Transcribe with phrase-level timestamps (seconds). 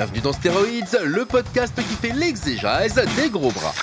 [0.00, 3.74] Bienvenue dans Stéroïdes, le podcast qui fait l'exégèse des gros bras.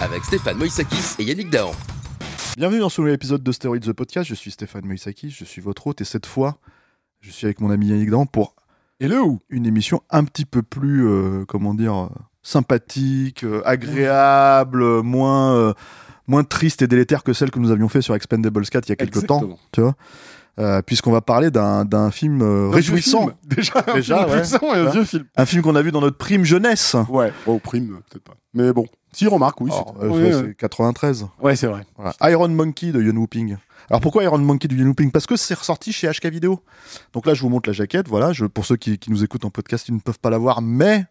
[0.00, 1.70] Avec Stéphane Moïsakis et Yannick Dahan.
[2.56, 4.28] Bienvenue dans ce nouvel épisode de Stéroïdes The Podcast.
[4.28, 6.58] Je suis Stéphane Moïsakis, je suis votre hôte et cette fois,
[7.20, 8.56] je suis avec mon ami Yannick Dan pour
[8.98, 12.08] Hello une émission un petit peu plus, euh, comment dire, euh,
[12.42, 15.72] sympathique, euh, agréable, euh, moins, euh,
[16.26, 18.92] moins triste et délétère que celle que nous avions fait sur Expendables 4 il y
[18.94, 19.58] a quelques temps, Exactement.
[19.70, 19.94] tu vois.
[20.58, 23.32] Euh, Puisqu'on va parler d'un film euh, réjouissant, film.
[23.44, 24.34] Déjà, un Déjà, film ouais.
[24.34, 24.90] réjouissant et un Ouais.
[24.92, 25.24] vieux film.
[25.36, 26.96] un film qu'on a vu dans notre prime jeunesse.
[27.08, 28.34] Ouais, au prime, peut-être pas.
[28.54, 29.70] Mais bon, si, remarque, oui.
[29.72, 30.56] C'est- euh, ouais, c'est.
[30.56, 31.26] 93.
[31.40, 31.86] Ouais, c'est vrai.
[31.96, 32.12] Voilà.
[32.30, 33.56] Iron Monkey de Ian Whooping.
[33.90, 36.60] Alors pourquoi Iron Monkey de Ian Whooping Parce que c'est ressorti chez HK Vidéo.
[37.12, 38.08] Donc là, je vous montre la jaquette.
[38.08, 40.38] Voilà, je, pour ceux qui, qui nous écoutent en podcast, ils ne peuvent pas la
[40.38, 41.04] voir, mais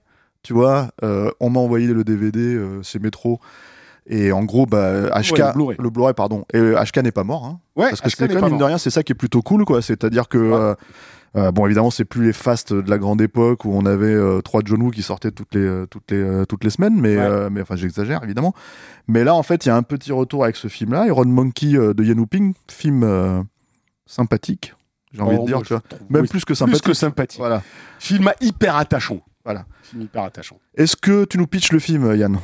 [0.43, 3.39] tu vois, euh, on m'a envoyé le DVD euh, chez Metro.
[4.09, 5.77] Et en gros, bah, HK, Ouais, le Blu-ray.
[5.79, 6.45] le Blu-ray, pardon.
[6.53, 7.59] Et euh, HK n'est pas mort, hein.
[7.75, 9.65] Ouais, Parce que c'est quand même, mine de rien, c'est ça qui est plutôt cool,
[9.65, 9.81] quoi.
[9.81, 10.53] C'est-à-dire que, Ouais.
[10.55, 10.75] euh,
[11.35, 14.39] euh, bon, évidemment, c'est plus les fasts de la grande époque où on avait euh,
[14.41, 17.17] trois John Woo qui sortaient toutes les, euh, toutes les, euh, toutes les semaines, mais,
[17.17, 17.21] Ouais.
[17.21, 18.53] euh, mais enfin, j'exagère, évidemment.
[19.09, 21.75] Mais là, en fait, il y a un petit retour avec ce film-là, Iron Monkey
[21.75, 23.41] euh, de Ian Whooping, film euh,
[24.05, 24.73] sympathique,
[25.13, 25.83] j'ai envie Oh, de dire, moi, tu vois.
[26.09, 26.83] Même oui, plus que Plus sympathique.
[26.85, 27.39] que sympathique.
[27.39, 27.61] Voilà.
[27.99, 29.19] Film hyper attachant.
[29.43, 29.65] Voilà.
[29.83, 30.57] Film hyper attachant.
[30.75, 32.39] Est-ce que tu nous pitches le film, Yann?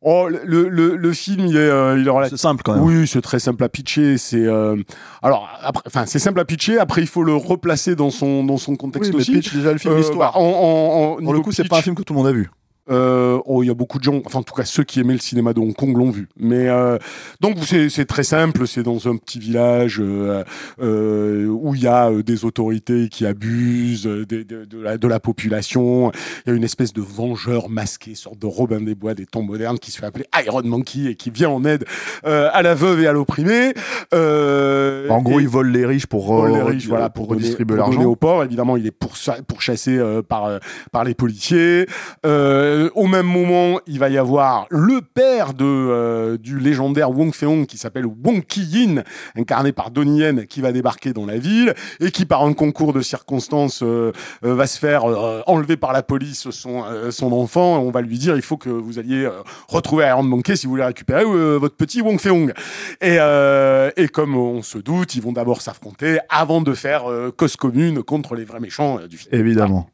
[0.00, 2.36] Oh, le, le, le, film, il est, euh, il est relativement.
[2.36, 2.84] C'est simple quand même.
[2.84, 4.16] Oui, c'est très simple à pitcher.
[4.16, 4.76] C'est euh,
[5.22, 5.48] alors
[5.86, 6.78] enfin, c'est simple à pitcher.
[6.78, 9.32] Après, il faut le replacer dans son dans son Oui, contexte mais aussi.
[9.32, 10.34] pitch déjà le film, Euh, l'histoire.
[10.34, 12.28] bah, en, en, en- Pour le coup, c'est pas un film que tout le monde
[12.28, 12.48] a vu.
[12.90, 15.12] Euh, oh, il y a beaucoup de gens, enfin en tout cas ceux qui aimaient
[15.12, 16.28] le cinéma de Hong Kong l'ont vu.
[16.38, 16.98] Mais euh,
[17.40, 20.42] donc c'est très simple, c'est dans un petit village euh,
[20.80, 25.20] euh, où il y a euh, des autorités qui abusent de, de la, de la
[25.20, 26.10] population.
[26.46, 29.42] Il y a une espèce de vengeur masqué, sorte de Robin des Bois des temps
[29.42, 31.84] modernes qui se fait appeler Iron Monkey et qui vient en aide
[32.26, 33.74] euh, à la veuve et à l'opprimé.
[34.14, 37.86] Euh, En gros, ils volent les riches pour, pour les riches, voilà, pour, redistribuer pour
[37.86, 38.10] donner l'argent.
[38.10, 38.44] aux pauvres.
[38.44, 40.58] Évidemment, il est pourcha- pourchassé euh, par
[40.92, 41.86] par les policiers.
[42.26, 47.32] Euh, au même moment, il va y avoir le père de euh, du légendaire Wong
[47.34, 49.04] Fei-hong qui s'appelle Wong Ki-yin,
[49.36, 52.92] incarné par Donnie Yen, qui va débarquer dans la ville et qui, par un concours
[52.92, 54.12] de circonstances, euh,
[54.44, 57.78] euh, va se faire euh, enlever par la police son euh, son enfant.
[57.78, 60.72] On va lui dire il faut que vous alliez euh, retrouver Iron Monkey si vous
[60.72, 62.52] voulez récupérer euh, votre petit Wong Fei-hong.
[63.00, 67.30] Et, euh, et comme on se doute, ils vont d'abord s'affronter avant de faire euh,
[67.30, 69.34] cause commune contre les vrais méchants euh, du film.
[69.34, 69.90] Évidemment.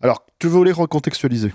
[0.00, 1.52] Alors, tu veux les recontextualiser?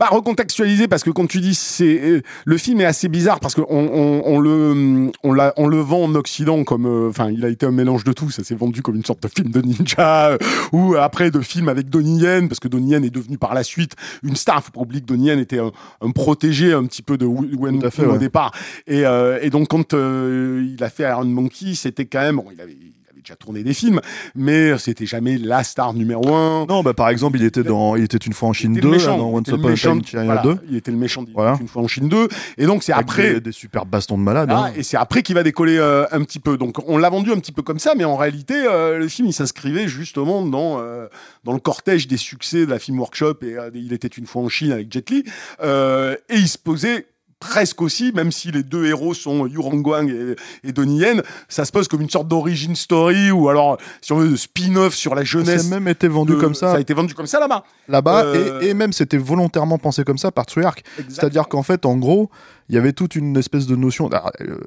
[0.00, 3.54] Bah recontextualiser parce que quand tu dis c'est euh, le film est assez bizarre parce
[3.54, 7.30] que on, on, on le on, l'a- on le vend en Occident comme euh, enfin
[7.30, 8.30] il a été un mélange de tout.
[8.30, 10.38] Ça s'est vendu comme une sorte de film de ninja euh,
[10.72, 13.62] ou après de film avec Donnie Yen parce que Donnie Yen est devenu par la
[13.62, 14.64] suite une star.
[14.64, 17.78] Faut pas oublier que Donnie Yen était un, un protégé un petit peu de Wen
[17.84, 18.18] au ouais.
[18.18, 18.52] départ.
[18.86, 22.46] Et, euh, et donc quand euh, il a fait Iron Monkey c'était quand même bon
[22.54, 22.74] il avait
[23.20, 24.00] avait déjà tourné des films
[24.34, 28.04] mais c'était jamais la star numéro un Non, bah par exemple, il était dans Il
[28.04, 29.52] était une fois en Chine il était 2, le là, méchant, dans il Once était
[29.52, 30.56] le Upon a méchant, Time in China voilà, 2.
[30.70, 31.58] il était le méchant Voilà.
[31.60, 34.50] une fois en Chine 2 et donc c'est après des, des super bastons de malades.
[34.52, 34.72] ah, hein.
[34.76, 36.56] et c'est après qu'il va décoller euh, un petit peu.
[36.56, 39.28] Donc on l'a vendu un petit peu comme ça, mais en réalité euh, le film
[39.28, 41.06] il s'inscrivait justement dans euh,
[41.44, 44.48] dans le cortège des succès de la film workshop et il était une fois en
[44.48, 45.24] Chine avec Jet Li
[45.62, 47.06] et il se posait
[47.40, 50.36] presque aussi, même si les deux héros sont Yu Guang et,
[50.68, 54.18] et Donnie Yen, ça se pose comme une sorte d'origin story ou alors, si on
[54.18, 55.66] veut, de spin-off sur la Ça jeunesse.
[55.66, 57.64] a même été vendu de- comme ça, Ça a été vendu comme ça là-bas.
[57.88, 60.80] là-bas, Euh, et, et même c'était volontairement pensé comme ça par Treyarch.
[61.08, 62.30] C'est-à-dire qu'en fait, en gros,
[62.68, 64.08] il y avait toute une espèce de notion.
[64.12, 64.58] ah, euh,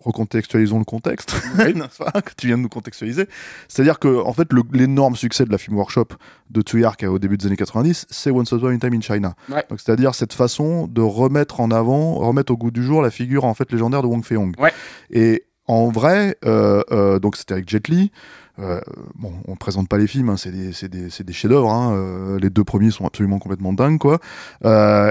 [0.00, 3.26] recontextualisons le contexte, que tu viens de nous contextualiser.
[3.68, 6.08] C'est-à-dire que, en fait, l'énorme succès de la Film Workshop
[6.50, 9.34] de Treyarch au début des années 90, c'est Once Upon a Time in China.
[9.48, 9.64] Ouais.
[9.70, 13.54] C'est-à-dire cette façon de remettre en avant, remettre au goût du jour la figure en
[13.54, 14.54] fait légendaire de Wong Fei-hong.
[14.58, 14.72] Ouais.
[15.10, 18.10] Et en vrai, euh, euh, donc c'était avec Jet Li.
[18.58, 18.80] Euh,
[19.14, 21.70] bon, on présente pas les films, hein, c'est des, des, des chefs-d'œuvre.
[21.70, 24.18] hein, les deux premiers sont absolument complètement dingues, quoi.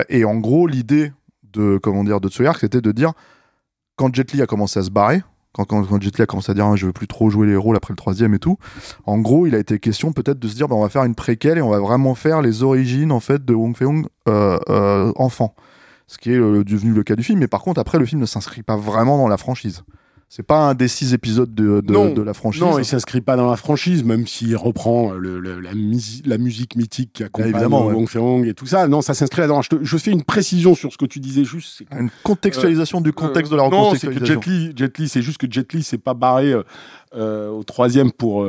[0.10, 1.14] Et en gros, l'idée
[1.54, 3.14] de comment dire de c'était de dire
[3.98, 5.22] quand Jet Li a commencé à se barrer,
[5.52, 7.58] quand, quand, Jet Li a commencé à dire Ah, je veux plus trop jouer les
[7.58, 8.58] rôles après le troisième et tout,
[9.06, 11.16] en gros, il a été question peut-être de se dire bah, on va faire une
[11.16, 15.12] préquelle et on va vraiment faire les origines en fait de Wong Fei-hong euh, euh,
[15.18, 15.54] enfant.
[16.08, 17.40] ce qui est devenu le cas du film.
[17.40, 19.84] Mais par contre, après, le film ne s'inscrit pas vraiment dans la franchise.
[20.30, 22.14] C'est pas un des six épisodes de, de, Non.
[22.14, 22.62] de la franchise.
[22.62, 26.22] Non, il s'inscrit pas dans la franchise, même s'il reprend euh, le- le- la, musi-
[26.26, 27.94] la musique mythique qui accompagne évidemment, ouais.
[27.94, 28.90] Wong Fei-hong et tout ça.
[28.90, 29.62] Non, ça s'inscrit là-dedans.
[29.62, 31.82] Je, te- je fais une précision sur ce que tu disais juste.
[31.98, 34.42] Une contextualisation du contexte de la Euh, Non, c'est que recontextualisation.
[34.42, 36.64] Jet Li, Jet Li, c'est juste que Jet Li s'est pas barré euh,
[37.16, 38.46] euh, au troisième pour.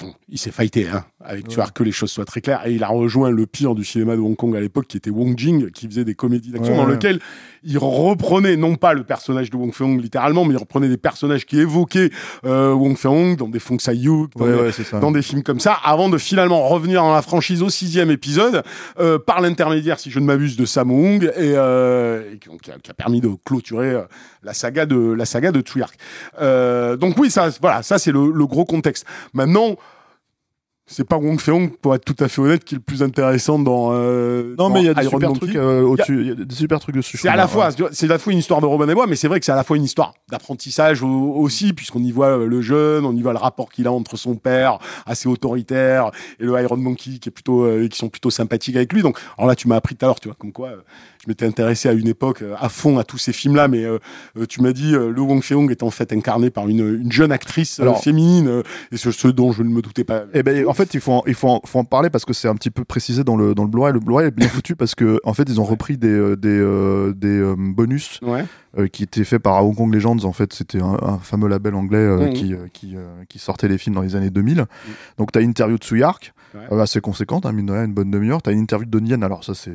[0.00, 2.66] Bon, il s'est fighté, hein, avec tu vois que les choses soient très claires.
[2.66, 5.10] Et il a rejoint le pire du cinéma de Hong Kong à l'époque, qui était
[5.10, 6.92] Wong Jing, qui faisait des comédies d'action Ouais, dans ouais.
[6.92, 7.20] lesquelles
[7.64, 11.44] il reprenait non pas le personnage de Wong Fei-hong littéralement, mais il reprenait des personnages
[11.46, 12.10] qui évoquaient
[12.44, 15.72] euh, Wong Fei-hong dans des Fong Sai-yu, dans Ouais, des- ouais, dans films comme ça,
[15.82, 18.62] avant de finalement revenir dans la franchise au sixième épisode,
[19.00, 22.78] euh, par l'intermédiaire, si je ne m'abuse, de Sammo Hung, et, euh, et qui, a,
[22.78, 24.02] qui a permis de clôturer euh,
[24.42, 25.96] la saga de la saga de Tsuyark.
[26.40, 29.04] Euh, donc oui, ça, voilà, ça c'est le, le gros contexte.
[29.34, 29.76] Maintenant.
[30.90, 33.58] C'est pas Wong Fei-hong, pour être tout à fait honnête, qui est le plus intéressant
[33.58, 33.90] dans.
[33.92, 36.20] euh, Non, dans mais il y a des Iron super trucs euh, au-dessus.
[36.22, 37.18] Il y a des super trucs dessus.
[37.18, 38.94] C'est à la fois, tu vois, c'est à la fois une histoire de Robin des
[38.94, 42.02] Bois, mais c'est vrai que c'est à la fois une histoire d'apprentissage au- aussi, puisqu'on
[42.02, 45.28] y voit le jeune, on y voit le rapport qu'il a entre son père, assez
[45.28, 49.02] autoritaire, et le Iron Monkey qui est plutôt, euh, qui sont plutôt sympathiques avec lui.
[49.02, 50.76] Donc, alors là, tu m'as appris tout à l'heure, tu vois, comme quoi, euh,
[51.22, 53.98] je m'étais intéressé à une époque euh, à fond à tous ces films-là, mais euh,
[54.48, 57.78] tu m'as dit, le Wong Fei-hong est en fait incarné par une, une jeune actrice
[57.80, 58.62] Alors- féminine, euh,
[58.92, 60.22] et ce, ce dont je ne me doutais pas.
[60.32, 62.32] Eh ben, en fait, il faut en, il faut en, faut en parler parce que
[62.32, 63.92] c'est un petit peu précisé dans le dans le Blu-ray.
[63.92, 66.48] Le Blu-ray est bien foutu parce que en fait, ils ont repris des euh, des
[66.58, 68.44] euh, des euh, bonus Ouais.
[68.78, 70.24] euh, qui étaient faits par Hong Kong Legends.
[70.24, 72.96] En fait, c'était un, un fameux label anglais qui qui
[73.28, 74.64] qui sortait les films dans les années 2000.
[75.18, 76.32] Donc, t'as une interview de.
[76.54, 76.60] Ouais.
[76.72, 78.40] euh, assez conséquente, hein, mine de rien, une bonne demi-heure.
[78.40, 79.70] T'as une interview de Donnie Yen, alors ça c'est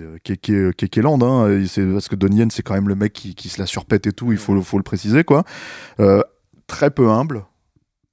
[0.89, 3.59] Kéland, hein, c'est parce que Donnie Yen c'est quand même le mec qui, qui se
[3.61, 5.43] la surpète et tout, il faut, le- faut le préciser quoi.
[5.99, 6.23] Euh,
[6.65, 7.43] très peu humble,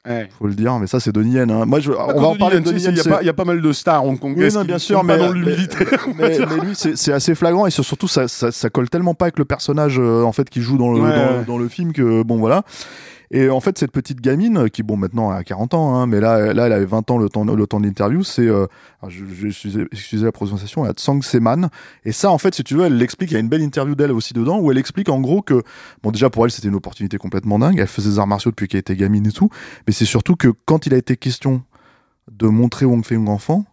[0.08, 0.28] Ouais.
[0.38, 1.50] faut le dire, mais ça c'est Donnie Yen.
[1.50, 1.66] hein.
[1.66, 2.92] Moi, je, Pas on va en parler Donnie Yen.
[2.92, 5.04] Il y, a pas- il y a pas mal de stars hongkongaises Oui, bien sûr,
[5.04, 5.84] mais, dans l'humilité.
[6.18, 9.38] mais, mais lui, c'est assez flagrant et surtout ça, ça, ça colle tellement pas avec
[9.38, 11.10] le personnage euh, en fait qui joue dans le, Ouais.
[11.14, 12.62] dans, le- dans le film que bon voilà.
[13.32, 16.18] Et en fait, cette petite gamine euh, qui bon maintenant a 40 ans, hein, mais
[16.18, 18.24] là, là, elle avait 20 ans le temps, le temps de l'interview.
[18.24, 18.66] C'est, euh,
[19.06, 21.68] je, je, excusez, la prononciation, la Tsang Seman.
[22.04, 23.30] Et ça, en fait, si tu veux, elle l'explique.
[23.30, 25.62] Il y a une belle interview d'elle aussi dedans où elle explique en gros que
[26.02, 27.78] bon déjà pour elle c'était une opportunité complètement dingue.
[27.78, 29.48] Elle faisait des arts martiaux depuis qu'elle était gamine et tout.
[29.86, 31.62] Mais c'est surtout que quand il a été question
[32.32, 33.64] de montrer Wong Fei-hung enfant,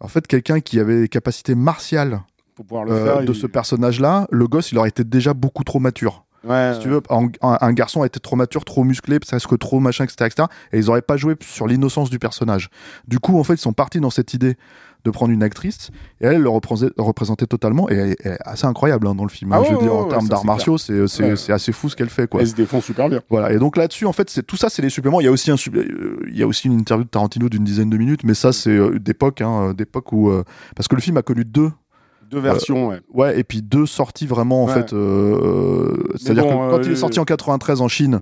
[0.00, 2.22] en fait, quelqu'un qui avait des capacités martiales
[2.56, 3.24] Pour pouvoir le euh, faire.
[3.24, 6.24] de il- ce personnage-là, le gosse, il aurait été déjà beaucoup trop mature.
[6.44, 7.02] Ouais, Si tu veux,
[7.42, 10.48] un, garçon a été trop mature, trop musclé, presque trop machin, etc., etc.
[10.72, 12.70] Et ils auraient pas joué sur l'innocence du personnage.
[13.06, 14.56] Du coup, en fait, ils sont partis dans cette idée
[15.04, 15.90] de prendre une actrice
[16.20, 19.52] et elle le représentait, représentait totalement et elle, est- assez incroyable hein, dans le film.
[19.52, 19.58] hein.
[19.60, 21.96] Ah je veux ouais, dire, ouais, en ouais, termes d'arts martiaux, c'est assez fou ce
[21.96, 22.40] qu'elle fait, quoi.
[22.40, 23.20] Elle se défend super bien.
[23.30, 23.52] Voilà.
[23.52, 25.20] Et donc là-dessus, en fait, tout ça, c'est les suppléments.
[25.20, 27.64] Il y a aussi un, euh, il y a aussi une interview de Tarantino d'une
[27.64, 30.42] dizaine de minutes, mais ça, c'est euh, d'époque, hein, d'époque où euh,
[30.74, 31.70] parce que le film a connu deux
[32.30, 33.00] Deux versions, ouais.
[33.12, 34.74] Ouais, et puis deux sorties vraiment en Ouais.
[34.74, 34.92] fait.
[34.92, 38.20] euh, C'est-à-dire bon, que quand euh, il est sorti en 93 en Chine,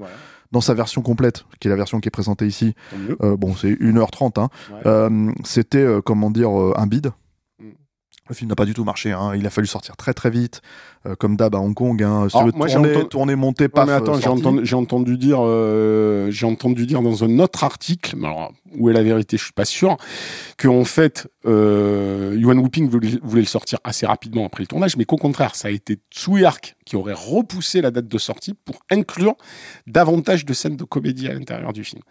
[0.53, 2.75] dans sa version complète, qui est la version qui est présentée ici,
[3.23, 4.81] euh, bon, c'est 1h30, hein, Ouais.
[4.87, 7.11] euh, c'était, euh, comment dire, euh, un bide.
[8.28, 9.32] Le film n'a pas du tout marché, hein.
[9.37, 10.61] il a fallu sortir très très vite,
[11.06, 12.02] euh, comme d'hab à Hong Kong.
[12.02, 14.19] Hein, Alors, sur moi, tourner, entendu- tourner, monter, Ouais, mais attends,
[14.64, 18.93] j'ai entendu, dire, euh, j'ai entendu dire dans un autre article, mais alors, où est
[18.93, 19.96] la vérité, je suis pas sûr,
[20.58, 24.96] que en fait, euh, Yuan Wuping voulait, voulait le sortir assez rapidement après le tournage,
[24.96, 28.76] mais qu'au contraire, ça a été Tsuyark qui aurait repoussé la date de sortie pour
[28.90, 29.34] inclure
[29.87, 32.03] davantage de scènes de comédie à l'intérieur du film.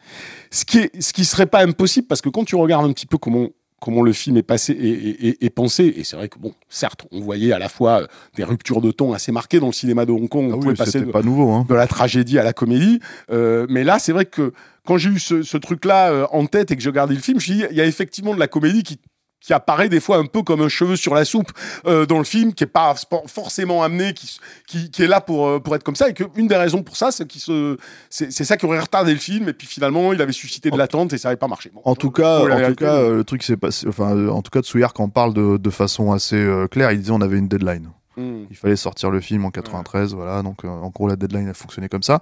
[0.51, 3.05] Ce qui est, ce qui serait pas impossible, parce que quand tu regardes un petit
[3.07, 3.49] peu comment
[3.85, 7.21] comment le film est passé et, et- pensé, et c'est vrai que bon, certes, on
[7.21, 10.11] voyait à la fois euh, des ruptures de ton assez marquées dans le cinéma de
[10.11, 11.51] Hong Kong, on Ah pouvait oui, passer de, pas nouveau.
[11.51, 11.65] Hein.
[11.69, 12.99] de la tragédie à la comédie.
[13.31, 14.53] Euh, mais là, c'est vrai que
[14.87, 17.39] quand j'ai eu ce, ce truc-là euh, en tête et que j'ai regardé le film,
[17.39, 18.97] je me suis dit, il y a effectivement de la comédie qui
[19.39, 21.51] qui apparaît des fois un peu comme un cheveu sur la soupe
[21.85, 22.95] euh, dans le film, qui est pas
[23.27, 26.23] forcément amené, qui, qui, qui est là pour, euh, pour être comme ça, et que
[26.35, 27.77] une des raisons pour ça, c'est qu'il se,
[28.09, 30.77] c'est c'est ça qui aurait retardé le film, et puis finalement, il avait suscité de
[30.77, 31.71] l'attente et ça n'avait pas marché.
[31.73, 33.87] Bon, En tout cas, en tout cas, euh, le truc s'est passé.
[33.87, 36.91] Enfin, en tout cas, Tsuyark en parle de, de façon assez claire.
[36.91, 37.89] Il disait on avait une deadline.
[38.17, 38.45] Hmm.
[38.49, 40.41] Il fallait sortir le film en 93, voilà.
[40.41, 42.21] Donc, euh, en gros, la deadline a fonctionné comme ça.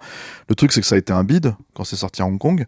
[0.49, 2.65] Le truc, c'est que ça a été un bide quand c'est sorti à Hong Kong.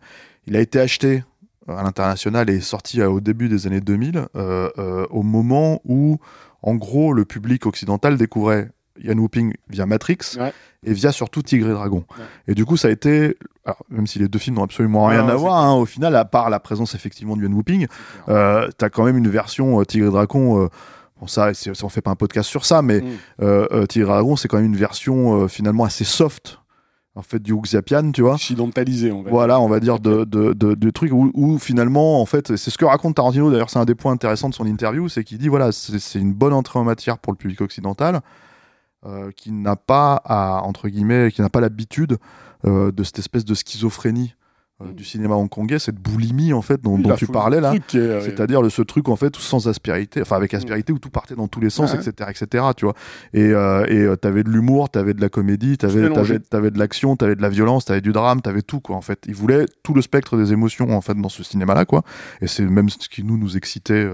[0.47, 1.23] Il a été acheté
[1.67, 6.17] à l'international et sorti euh, au début des années 2000, euh, euh, au moment où,
[6.61, 8.69] en gros, le public occidental découvrait
[9.03, 10.53] Ian Whooping via Matrix Ouais.
[10.83, 12.05] et via surtout Tigre et Dragon.
[12.17, 12.23] Ouais.
[12.47, 15.25] Et du coup, ça a été, alors, même si les deux films n'ont absolument rien
[15.25, 17.87] ouais, à voir, hein, au final, à part la présence effectivement de Ian Whooping,
[18.29, 20.61] euh, t'as quand même une version euh, Tigre et Dragon.
[20.63, 20.67] euh,
[21.19, 23.01] Bon, ça, on fait pas un podcast sur ça, mais
[23.39, 23.87] Mm.
[23.87, 26.59] Tigre et Dragon, c'est quand même une version finalement assez soft,
[27.15, 28.33] en fait, du Wuxiapian, tu vois.
[28.33, 29.31] Occidentalisé, on va dire.
[29.31, 32.69] Voilà, on va dire de, de, de, de trucs où, où finalement, en fait, c'est
[32.69, 33.49] ce que raconte Tarantino.
[33.51, 36.19] D'ailleurs, c'est un des points intéressants de son interview, c'est qu'il dit voilà, c'est c'est
[36.19, 38.21] une bonne entrée en matière pour le public occidental.
[39.05, 42.17] euh, qui n'a pas à entre guillemets, qui n'a pas l'habitude
[42.65, 44.35] euh, de cette espèce de schizophrénie
[44.81, 47.73] euh, du cinéma hongkongais, cette boulimie en fait dont, Oui, dont la tu parlais là.
[47.95, 51.47] euh, C'est-à-dire ce truc en fait sans aspérité, enfin avec aspérité où tout partait dans
[51.47, 52.65] tous les sens, etc., etc.
[52.75, 52.93] Tu vois.
[53.33, 56.01] Et euh, et euh, t'avais de l'humour, t'avais de la comédie, t'avais
[56.49, 58.97] t'avais de l'action, t'avais de la violence, t'avais du drame, t'avais tout quoi.
[58.97, 62.03] En fait, il voulait tout le spectre des émotions en fait dans ce cinéma-là quoi.
[62.41, 64.05] Et c'est même ce qui nous nous excitait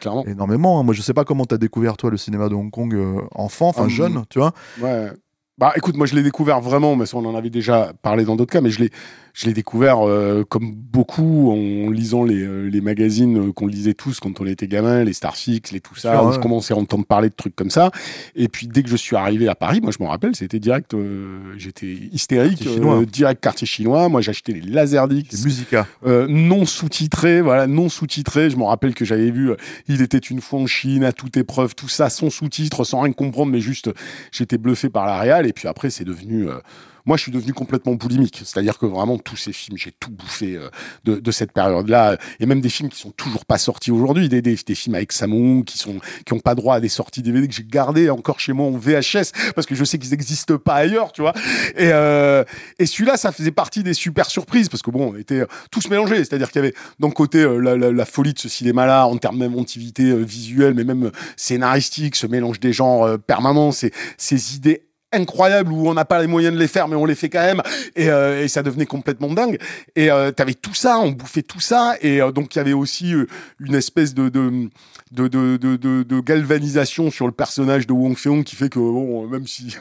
[0.00, 0.24] clairement.
[0.26, 0.78] énormément.
[0.78, 0.82] hein.
[0.82, 2.94] Moi, je sais pas comment t'as découvert toi le cinéma de Hong Kong
[3.34, 3.88] enfant, enfin Hum.
[3.90, 4.52] jeune, tu vois.
[4.82, 5.10] Ouais.
[5.58, 8.36] Bah écoute, moi je l'ai découvert vraiment, mais ça on en avait déjà parlé dans
[8.36, 8.90] d'autres cas, mais je l'ai,
[9.36, 13.92] je l'ai découvert euh, comme beaucoup en lisant les, euh, les magazines euh, qu'on lisait
[13.92, 16.34] tous quand on était gamin, les Starfix, les tout ça, sûr, où ouais.
[16.34, 17.90] je commençais à entendre parler de trucs comme ça.
[18.34, 20.94] Et puis dès que je suis arrivé à Paris, moi je me rappelle, c'était direct,
[20.94, 24.08] euh, j'étais hystérique, Quartier euh, direct quartier chinois.
[24.08, 25.86] Moi j'achetais les Laserdix, Musica.
[26.06, 28.48] euh, non sous-titré, voilà, non sous-titré.
[28.48, 29.50] Je me rappelle que j'avais vu
[29.86, 33.12] Il était une fois en Chine, à toute épreuve, tout ça sans sous-titres, sans rien
[33.12, 33.90] comprendre, mais juste,
[34.32, 35.46] j'étais bluffé par la réal.
[35.46, 36.48] Et puis après, c'est devenu.
[36.48, 36.58] euh,
[37.06, 38.42] moi, je suis devenu complètement boulimique.
[38.44, 40.68] C'est-à-dire que vraiment, tous ces films, j'ai tout bouffé euh,
[41.04, 42.18] de, de cette période-là.
[42.40, 44.28] Et même des films qui sont toujours pas sortis aujourd'hui.
[44.28, 47.22] Des, des, des films avec Samung qui sont qui ont pas droit à des sorties
[47.22, 50.58] DVD que j'ai gardées encore chez moi en VHS parce que je sais qu'ils n'existent
[50.58, 51.32] pas ailleurs, tu vois.
[51.76, 52.44] Et, euh,
[52.78, 56.16] et celui-là, ça faisait partie des super surprises parce que bon, on était tous mélangés.
[56.18, 59.38] C'est-à-dire qu'il y avait d'un côté euh, la, la- folie de ce cinéma-là en termes
[59.38, 64.56] d'inventivité euh, visuelle, mais même euh, scénaristique, ce mélange des genres euh, permanent, ces, ces
[64.56, 67.28] idées incroyables où on n'a pas les moyens de les faire mais on les fait
[67.28, 67.62] quand même.
[67.94, 69.58] Et, euh, ça devenait complètement dingue.
[69.94, 71.94] Et euh, t'avais tout ça on bouffait tout ça.
[72.00, 73.12] Et euh, donc il y avait aussi
[73.60, 78.56] une espèce de de, de, de, de, galvanisation sur le personnage de Wong Fei-hong qui
[78.56, 79.76] fait que bon même si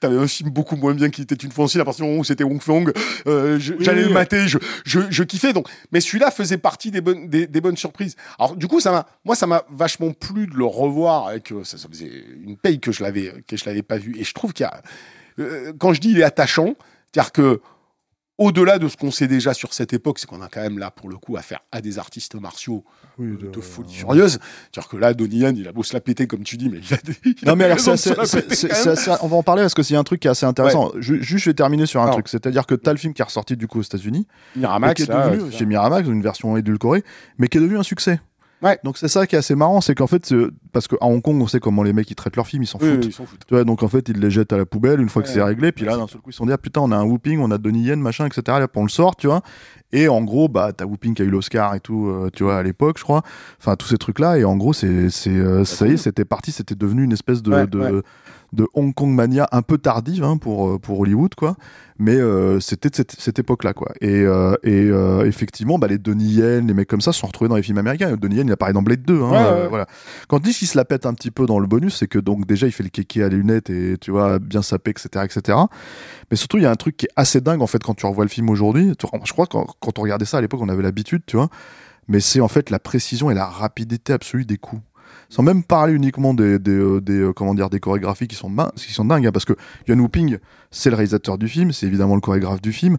[0.00, 2.20] t'avais un film beaucoup moins bien qui était une fois aussi à partir du moment
[2.20, 2.92] où c'était Wong Fei-hong
[3.26, 4.08] euh, j'allais oui.
[4.08, 5.68] le mater je, je, je kiffais donc.
[5.92, 8.16] Mais celui-là faisait partie des bonnes des, des bonnes surprises.
[8.38, 11.78] Alors du coup ça m'a moi ça m'a vachement plu de le revoir avec ça,
[11.78, 12.10] ça faisait
[12.44, 14.68] une paye que je l'avais que je l'avais pas vu et je trouve qu'il y
[14.68, 14.82] a
[15.38, 16.74] euh, quand je dis il est attachant
[17.12, 17.60] c'est-à-dire que
[18.38, 20.90] au-delà de ce qu'on sait déjà sur cette époque, c'est qu'on a quand même là,
[20.90, 22.84] pour le coup, affaire à des artistes martiaux
[23.18, 24.38] Oui, de folie furieuse.
[24.72, 26.78] C'est-à-dire que là, Donnie Yen, il a beau se la péter, comme tu dis, mais
[26.78, 27.14] il a des.
[27.24, 27.78] il a Non mais alors
[29.22, 30.92] on va en parler parce que c'est un truc qui est assez intéressant.
[30.98, 32.16] Ju- Juste je vais terminer sur un Alors.
[32.16, 34.26] truc, c'est-à-dire que t'as le film qui est ressorti du coup aux États-Unis,
[34.56, 37.04] Miramax, qui est là, devenu chez Miramax une version édulcorée,
[37.38, 38.20] mais qui est devenu un succès.
[38.62, 38.78] Ouais.
[38.84, 41.40] Donc c'est ça qui est assez marrant, c'est qu'en fait euh, parce qu'à Hong Kong
[41.42, 43.00] on sait comment les mecs ils traitent leurs films, ils s'en oui, foutent.
[43.00, 43.44] oui, ils s'en foutent.
[43.46, 45.42] Tu vois, donc en fait ils les jettent à la poubelle une fois que c'est
[45.42, 47.04] réglé, puis là d'un seul coup ils se sont dit ah putain on a un
[47.04, 48.42] Whooping, on a Donnie Yen machin etc.
[48.46, 49.42] Là, on le sort, tu vois.
[49.92, 52.56] Et en gros bah t'as Whooping qui a eu l'Oscar et tout, euh, tu vois
[52.56, 53.22] à l'époque je crois.
[53.60, 56.24] Enfin tous ces trucs là et en gros c'est c'est euh, ça y est c'était
[56.24, 58.02] parti, c'était devenu une espèce de Ouais, de, ouais.
[58.52, 61.56] De Hong Kong mania un peu tardive hein, pour euh, pour Hollywood quoi.
[61.98, 63.92] Mais euh, c'était de cette, cette époque là quoi.
[64.00, 67.26] Et euh, et euh, effectivement bah les Donnie Yen, les mecs comme ça se sont
[67.26, 68.14] retrouvés dans les films américains.
[68.16, 69.68] Donnie Yen il apparaît dans Blade 2 hein, Ouais, ouais.
[69.68, 69.86] voilà.
[70.28, 72.18] Quand on dit qu'il se la pète un petit peu dans le bonus, c'est que
[72.18, 75.24] donc déjà il fait le kéké à les lunettes et tu vois bien sapé, etc.,
[75.24, 75.58] etc.
[76.30, 78.06] Mais surtout il y a un truc qui est assez dingue en fait quand tu
[78.06, 78.92] revois le film aujourd'hui.
[79.24, 81.48] Je crois que quand, quand on regardait ça à l'époque on avait l'habitude, tu vois.
[82.08, 84.82] Mais c'est en fait la précision et la rapidité absolue des coups.
[85.28, 88.50] Sans même parler uniquement des, des, euh, des, euh, comment dire des chorégraphies qui sont
[88.76, 89.54] qui sont dingues hein, parce que
[89.88, 90.38] Yann Whooping
[90.70, 92.96] c'est le réalisateur du film, c'est évidemment le chorégraphe du film.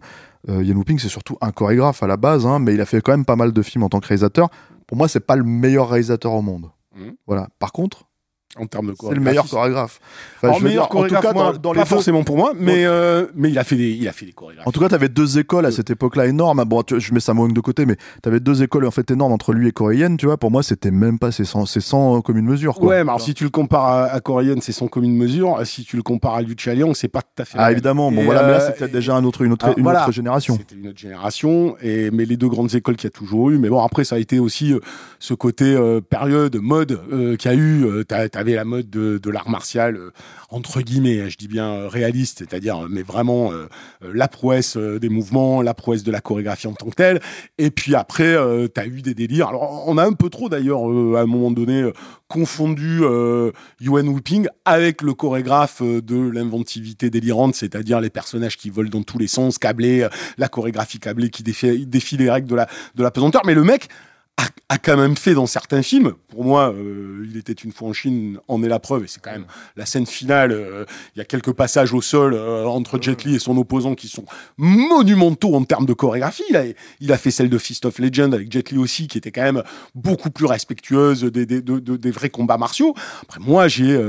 [0.48, 3.00] Euh, Yann Whooping c'est surtout un chorégraphe à la base, hein, mais il a fait
[3.00, 4.48] quand même pas mal de films en tant que réalisateur.
[4.86, 6.70] Pour moi c'est pas le meilleur réalisateur au monde.
[6.96, 7.14] Mhm.
[7.26, 7.48] Voilà.
[7.58, 8.07] Par contre,
[8.56, 10.00] En termes de c'est le meilleur chorégraphe.
[10.38, 11.80] Enfin, Alors, je veux meilleur dire, en tout chorégraphe, cas, moi, dans, dans pas les
[11.82, 14.32] deux, forcément pour moi, mais, euh, mais il a fait des, il a fait des
[14.32, 14.66] chorégraphes.
[14.66, 16.64] en tout cas, t'avais deux écoles à cette époque-là énormes.
[16.64, 19.32] Bon, tu- je mets Sammo Hung de côté, mais t'avais deux écoles en fait énormes
[19.32, 20.16] entre lui et Coréenne.
[20.16, 22.76] Tu vois, pour moi, c'était même pas, c'est sans, c'est sans commune mesure.
[22.76, 22.88] Quoi.
[22.88, 25.60] Ouais, mais alors si tu le compares à, à Korean, c'est sans commune mesure.
[25.64, 27.58] Si tu le compares à Lucha Liang, c'est pas tout à fait.
[27.60, 28.10] Ah évidemment.
[28.10, 30.04] Bon Et, voilà, mais là euh, c'était déjà un autre, une autre, ah, une voilà.
[30.04, 30.56] autre génération.
[30.56, 33.58] C'était une autre génération, et mais les deux grandes écoles qu'il y a toujours eu.
[33.58, 34.80] Mais bon, après, ça a été aussi euh,
[35.18, 37.84] ce côté euh, période, mode euh, qu'il y a eu.
[37.84, 38.04] Euh,
[38.38, 40.12] t'a- T'avais la mode de, l'art martial, euh,
[40.50, 43.50] entre guillemets, hein, je dis bien euh, réaliste, c'est-à-dire, euh, mais vraiment
[44.00, 47.20] la prouesse des mouvements, la prouesse de la chorégraphie en tant que telle.
[47.58, 49.48] Et puis après, euh, t'as eu des délires.
[49.48, 51.90] Alors, on a un peu trop d'ailleurs, à un moment donné,
[52.28, 53.00] confondu
[53.80, 59.18] Yuan Whooping avec le chorégraphe de l'inventivité délirante, c'est-à-dire les personnages qui volent dans tous
[59.18, 60.06] les sens, câblés,
[60.38, 63.42] la chorégraphie câblée qui défie, défie les règles de la, de la pesanteur.
[63.44, 63.88] Mais le mec
[64.38, 67.88] a, a quand même fait dans certains films, pour moi, euh, il était une fois
[67.88, 71.18] en Chine, en est la preuve, et c'est quand même la scène finale, euh, il
[71.18, 74.24] y a quelques passages au sol euh, entre Jet Li et son opposant qui sont
[74.56, 76.44] monumentaux en termes de chorégraphie.
[76.48, 76.64] Il a,
[77.00, 79.62] il fait celle de Fist of Legend avec Jet Li aussi, qui était quand même
[79.94, 82.94] beaucoup plus respectueuse des, des, de- de- des vrais combats martiaux.
[83.22, 84.00] Après, moi, j'ai...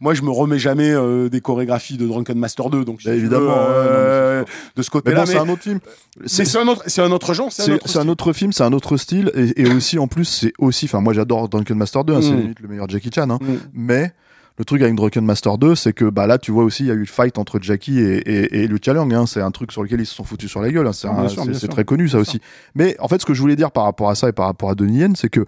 [0.00, 3.10] moi, je me remets jamais euh, des chorégraphies de Drunken Master 2, donc si tu
[3.12, 4.44] veux, évidemment, euh, non,
[4.76, 5.20] de ce Mais côté-là.
[5.20, 5.80] bon, c'est un autre film.
[6.26, 8.96] c'est un autre, c'est un autre genre, c'est un un autre film, c'est un autre
[8.96, 12.22] style, et, et aussi en plus, c'est aussi, enfin moi j'adore Duncan Master 2, hein,
[12.22, 12.40] c'est Mm.
[12.40, 13.54] limite le meilleur Jackie Chan, hein, Mm.
[13.74, 14.12] mais
[14.58, 16.90] le truc avec Drunken Master 2, c'est que bah là, tu vois aussi, il y
[16.90, 19.08] a eu le fight entre Jackie et, et, et Liu Liang.
[19.12, 19.26] Hein.
[19.26, 20.86] C'est un truc sur lequel ils se sont foutus sur la gueule.
[20.86, 20.92] hein.
[20.92, 22.40] C'est Ah, un- sûr, c'est- très connu, ça aussi.
[22.74, 24.70] Mais en fait, ce que je voulais dire par rapport à ça et par rapport
[24.70, 25.44] à Donnie Yen, c'est que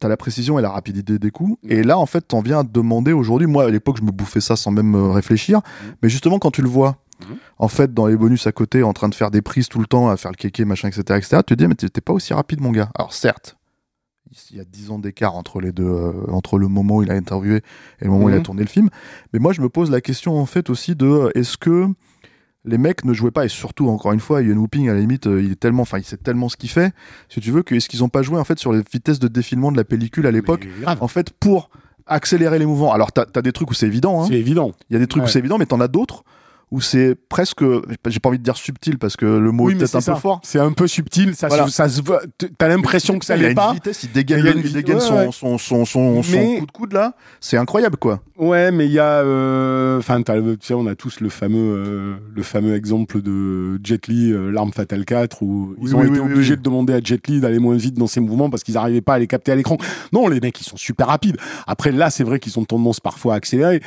[0.00, 1.58] t'as la précision et la rapidité des coups.
[1.68, 3.46] Et là, en fait, t'en viens à te demander aujourd'hui.
[3.48, 5.60] Moi, à l'époque, je me bouffais ça sans même euh, réfléchir.
[6.02, 7.36] Mais justement, quand tu le vois, Mhm.
[7.58, 9.86] en fait, dans les bonus à côté, en train de faire des prises tout le
[9.86, 12.32] temps, à faire le kéké, machin, etc., etc., tu te dis, mais t'es pas aussi
[12.32, 12.90] rapide, mon gars.
[12.94, 13.57] Alors, certes,
[14.50, 17.10] il y a 10 ans d'écart entre les deux, euh, entre le moment où il
[17.10, 17.56] a interviewé
[18.00, 18.42] et le moment où il a Mhm.
[18.42, 18.88] tourné le film.
[19.32, 21.86] Mais moi, je me pose la question, en fait, aussi de euh, est-ce que
[22.64, 25.26] les mecs ne jouaient pas, et surtout, encore une fois, Ian Whooping, à la limite,
[25.26, 26.92] euh, il est tellement, enfin, il sait tellement ce qu'il fait,
[27.28, 29.28] si tu veux, que est-ce qu'ils ont pas joué, en fait, sur les vitesses de
[29.28, 30.66] défilement de la pellicule à l'époque,
[31.00, 31.70] en fait, pour
[32.06, 32.92] accélérer les mouvements?
[32.92, 34.26] Alors, t'as as des trucs où c'est évident, hein.
[34.28, 34.72] C'est évident.
[34.90, 36.24] Il y a des trucs où c'est évident, mais t'en as d'autres
[36.70, 37.62] où c'est presque,
[38.06, 40.12] j'ai pas envie de dire subtil parce que le mot Oui, est peut-être un ça.
[40.14, 40.40] peu fort.
[40.44, 41.34] C'est un peu subtil.
[41.34, 41.66] Ça, Voilà.
[41.66, 42.00] se, ça se
[42.58, 43.72] T'as l'impression que ça l'est pas.
[43.72, 45.28] vitesse, il dégaine, Il y a une il dégaine ouais, son, ouais.
[45.32, 47.14] son, son, son, son Mais- coup de coude là.
[47.40, 48.20] C'est incroyable quoi.
[48.36, 51.56] Ouais, mais il y a, euh, enfin, le- tu sais, on a tous le fameux,
[51.58, 56.00] euh, le fameux exemple de Jet Li, euh, l'arme fatale 4, où Oui, ils ont
[56.00, 58.62] oui, été obligés de demander à Jet Li d'aller moins vite dans ses mouvements parce
[58.62, 59.78] qu'ils n'arrivaient pas à les capter à l'écran.
[60.12, 61.36] Non, les mecs, ils sont super rapides.
[61.66, 63.80] Après, là, c'est vrai qu'ils ont tendance parfois à accélérer.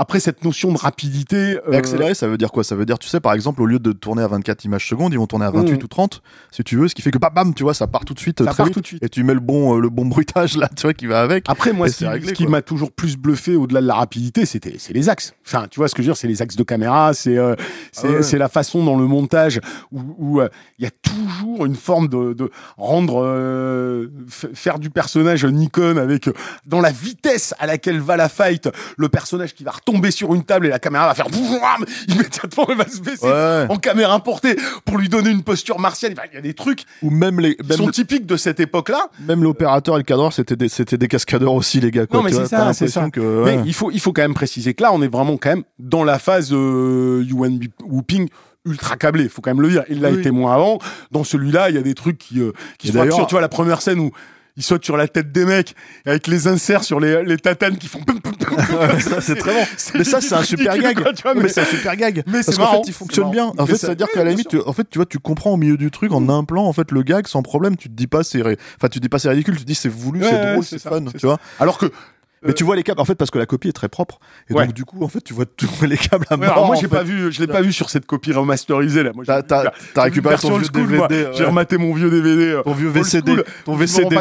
[0.00, 1.58] Après, cette notion de rapidité.
[1.68, 2.62] Euh, accélérer, ça veut dire quoi?
[2.62, 5.12] Ça veut dire, tu sais, par exemple, au lieu de tourner à 24 images secondes,
[5.12, 5.82] ils vont tourner à 28 Mhm.
[5.84, 8.04] ou 30, si tu veux, ce qui fait que bam, bam, tu vois, ça part
[8.04, 9.02] tout de suite, Ça très part vite, tout de suite.
[9.02, 11.44] et tu mets le bon, euh, le bon bruitage là, tu vois, qui va avec.
[11.48, 12.52] Après, moi, ce qui, réglé, ce qui quoi.
[12.52, 15.34] m'a toujours plus bluffé au-delà de la rapidité, c'était c'est les axes.
[15.46, 17.56] Enfin, tu vois ce que je veux dire, c'est les axes de caméra, c'est euh,
[17.90, 18.22] c'est Ah ouais.
[18.22, 22.34] c'est la façon dans le montage où euh, il y a toujours une forme de,
[22.34, 26.30] de rendre euh, faire du personnage Nikon avec
[26.66, 30.44] dans la vitesse à laquelle va la fight, le personnage qui va retomber sur une
[30.44, 33.26] table et la caméra va faire boum, immédiatement elle va se baisser.
[33.26, 33.66] Ouais.
[33.68, 36.14] En caméra importée pour lui donner une posture martiale.
[36.32, 39.08] Il y a des trucs Ou même les, qui même, sont typiques de cette époque-là.
[39.26, 42.06] même l'opérateur et le cadreur, c'était des, c'était des cascadeurs aussi, les gars.
[42.06, 43.08] Quoi, Non, mais c'est ça, c'est ça.
[43.10, 43.56] Que, ouais.
[43.56, 45.64] Mais il faut, il faut quand même préciser que là, on est vraiment quand même
[45.78, 48.28] dans la phase euh, Yuan Whooping
[48.66, 49.24] ultra câblé.
[49.24, 49.84] Il faut quand même le dire.
[49.88, 50.18] Il l'a Oui.
[50.18, 50.78] été moins avant.
[51.10, 53.28] Dans celui-là, il y a des trucs qui, euh, qui Et sont absurdes.
[53.28, 54.10] Tu vois, la première scène où
[54.58, 57.86] il saute sur la tête des mecs avec les inserts sur les, les tatanes qui
[57.86, 58.78] font pum, pum, pum, pum.
[58.78, 59.64] Ouais, ça, c'est très bon.
[59.94, 61.00] Mais ça, c'est un super gag.
[61.00, 62.22] quoi, tu vois, mais, mais- c'est un super gag.
[62.26, 63.52] mais c'est Parce qu'en fait, il fonctionne bien.
[63.56, 65.52] En fait, ça- c'est-à-dire ouais, qu'à la limite, tu, en fait, tu vois, tu comprends
[65.52, 67.76] au milieu du truc en un plan, en fait, le gag sans problème.
[67.76, 69.54] Tu te dis pas c'est, enfin, tu te dis pas c'est ridicule.
[69.56, 71.38] Tu te dis c'est voulu, c'est drôle, c'est fun, tu vois.
[71.60, 71.86] Alors que.
[72.42, 74.18] Mais Euh, tu vois les câbles, en fait, parce que la copie est très propre.
[74.48, 74.66] Et Ouais.
[74.66, 76.52] donc, du coup, en fait, tu vois tous les câbles à ouais, mort.
[76.52, 79.12] alors moi, j'ai pas vu, je l'ai pas vu sur cette copie remasterisée là.
[79.14, 80.68] Moi, j'ai T'as, j'ai récupéré ton vieux.
[80.68, 81.28] DVD.
[81.32, 81.46] J'ai ouais.
[81.48, 82.52] rematé mon vieux DVD.
[82.52, 83.32] euh, Ton vieux VCD.
[83.32, 83.44] school.
[83.64, 84.16] Ton VCD.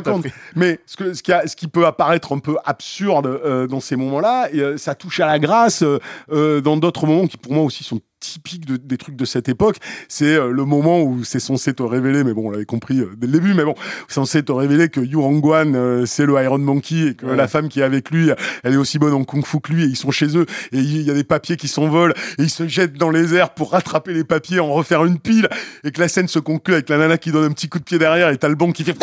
[0.56, 3.80] Mais ce, que, ce, qui a- ce qui peut apparaître un peu absurde euh, dans
[3.80, 5.84] ces moments-là, et, euh, ça touche à la grâce
[6.32, 9.47] euh, dans d'autres moments qui pour moi aussi sont typiques de- des trucs de cette
[9.49, 9.77] époque.
[10.08, 13.12] C'est euh, le moment où c'est censé te révéler, mais bon, on l'avait compris euh,
[13.17, 13.75] dès le début, mais bon,
[14.08, 17.36] c'est censé te révéler que Yu Hongwan, euh, c'est le Iron Monkey et que Ouais.
[17.36, 18.30] la femme qui est avec lui,
[18.63, 20.80] elle est aussi bonne en kung fu que lui et ils sont chez eux et
[20.80, 23.71] il y a des papiers qui s'envolent et ils se jettent dans les airs pour
[23.71, 25.47] rattraper les papiers, en refaire une pile
[25.84, 27.84] et que la scène se conclut avec la nana qui donne un petit coup de
[27.84, 28.97] pied derrière et t'as le banc qui fait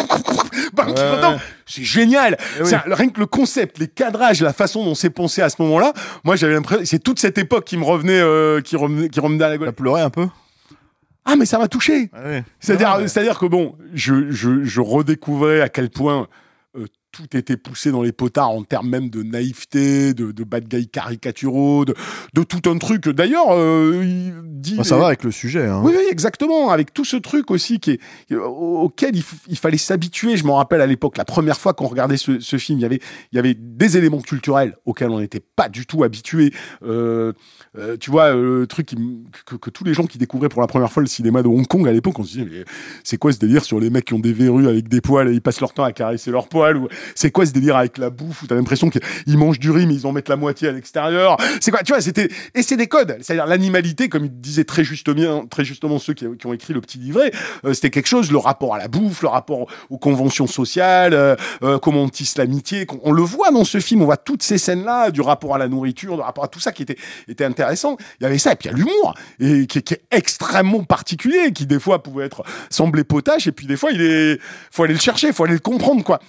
[0.76, 1.36] Ouais, ouais.
[1.66, 2.36] C'est génial.
[2.58, 2.70] Eh oui.
[2.86, 5.92] Rien que le concept, les cadrages, la façon dont c'est pensé à ce moment-là,
[6.24, 9.44] moi j'avais l'impression, c'est toute cette époque qui me revenait, euh, qui revenait, qui revenait
[9.44, 9.72] à la T'as gueule.
[9.72, 10.26] pleuré un peu?
[11.24, 12.10] Ah mais ça m'a touché.
[12.12, 12.44] Ouais.
[12.60, 13.08] C'est-à-dire, Ah, ouais.
[13.08, 16.28] c'est-à-dire que bon, je, je, je redécouvrais à quel point
[17.14, 20.88] tout était poussé dans les potards en termes même de naïveté, de, de bad guy
[20.88, 21.94] caricaturaux, de,
[22.34, 23.08] de tout un truc.
[23.08, 24.74] D'ailleurs, euh, il dit.
[24.76, 25.66] Bah, ça va avec le sujet.
[25.66, 25.80] Hein.
[25.84, 26.70] Oui, oui, exactement.
[26.70, 28.00] Avec tout ce truc aussi qui est,
[28.34, 30.36] au- auquel il, fallait s'habituer.
[30.36, 32.84] Je me rappelle à l'époque, la première fois qu'on regardait ce, ce film, il y
[32.84, 33.00] avait,
[33.30, 36.52] il y avait des éléments culturels auxquels on n'était pas du tout habitué.
[36.84, 37.32] Euh,
[37.78, 38.96] euh, tu vois, euh, le truc qui
[39.46, 41.66] que, que tous les gens qui découvraient pour la première fois le cinéma de Hong
[41.66, 42.64] Kong à l'époque, on se disait, mais
[43.04, 45.32] c'est quoi ce délire sur les mecs qui ont des verrues avec des poils et
[45.32, 48.10] ils passent leur temps à caresser leurs poils ou c'est quoi ce délire avec la
[48.10, 50.72] bouffe où t'as l'impression qu'ils mangent du riz mais ils en mettent la moitié à
[50.72, 51.36] l'extérieur?
[51.60, 53.16] C'est quoi, tu vois, c'était, et c'est des codes.
[53.20, 56.80] C'est-à-dire l'animalité, comme il disait très justement, très justement ceux qui, qui ont écrit le
[56.80, 57.32] petit livret,
[57.64, 61.36] euh, c'était quelque chose, le rapport à la bouffe, le rapport aux conventions sociales, euh,
[61.62, 62.86] euh, comment on tisse l'amitié.
[62.86, 65.58] qu'on- On le voit dans ce film, on voit toutes ces scènes-là, du rapport à
[65.58, 66.96] la nourriture, du rapport à tout ça qui était,
[67.28, 67.96] était intéressant.
[68.20, 70.02] Il y avait ça, et puis il y a l'humour, et qui, est- qui est
[70.10, 74.38] extrêmement particulier, qui des fois pouvait être sembler potache, et puis des fois il est,
[74.70, 76.20] faut aller le chercher, faut aller le comprendre, quoi.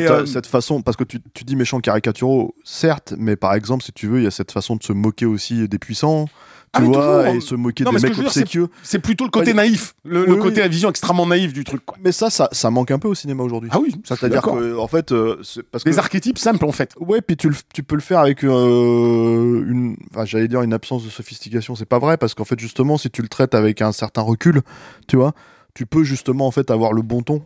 [0.00, 3.82] Ouais, euh, cette façon, parce que tu, tu dis méchants caricaturaux, certes, mais par exemple,
[3.84, 6.32] si tu veux, il y a cette façon de se moquer aussi des puissants, tu
[6.74, 7.34] Ah, vois, toujours.
[7.34, 8.68] et se moquer Non, des mecs obséquieux.
[8.84, 10.38] C'est plutôt le côté Ouais, naïf, le, oui, le oui.
[10.40, 11.98] côté, la vision extrêmement naïve du truc, quoi.
[12.04, 13.70] Mais ça, ça, ça manque un peu au cinéma aujourd'hui.
[13.72, 15.40] Ah oui, C'est-à-dire que, en fait, euh,
[15.72, 16.94] parce que Des archétypes simples, en fait.
[17.00, 20.72] Ouais, puis tu, le- tu peux le faire avec euh, une, enfin, j'allais dire une
[20.72, 23.82] absence de sophistication, c'est pas vrai parce qu'en fait justement, si tu le traites avec
[23.82, 24.62] un certain recul,
[25.08, 25.32] tu vois,
[25.74, 27.42] tu peux justement en fait avoir le bon ton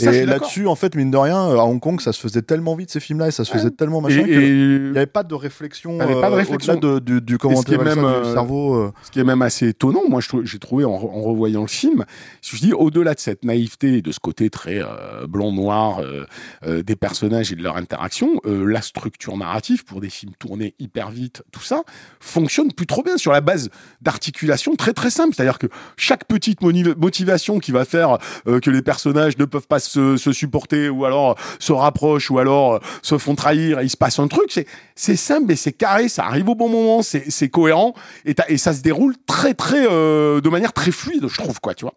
[0.00, 2.40] ça, et là-dessus, en fait, mine de rien, euh, à Hong Kong, ça se faisait
[2.42, 5.34] tellement vite ces films-là et ça se faisait tellement machin qu'il n'y avait pas de
[5.34, 6.76] réflexion, pas de euh, réflexion.
[6.76, 8.74] de, du, du comment ça, même, du euh, cerveau.
[8.76, 8.92] euh.
[9.02, 12.04] Ce qui est même assez étonnant, moi j'ai trouvé en, re- en revoyant le film,
[12.42, 16.00] je me suis dit au-delà de cette naïveté et de ce côté très euh, blanc-noir
[16.00, 16.24] euh,
[16.66, 20.74] euh, des personnages et de leur interaction, euh, la structure narrative pour des films tournés
[20.78, 21.82] hyper vite, tout ça
[22.18, 23.68] fonctionne plus trop bien sur la base
[24.00, 28.82] d'articulation très très simple, c'est-à-dire que chaque petite motivation qui va faire euh, que les
[28.82, 33.34] personnages ne peuvent pas se, supporter ou alors se rapprochent ou alors euh, se font
[33.34, 36.48] trahir et il se passe un truc, c'est c'est simple et c'est carré, ça arrive
[36.48, 40.48] au bon moment, c'est c'est cohérent et, et ça se déroule très très euh, de
[40.48, 41.94] manière très fluide, je trouve quoi, tu vois.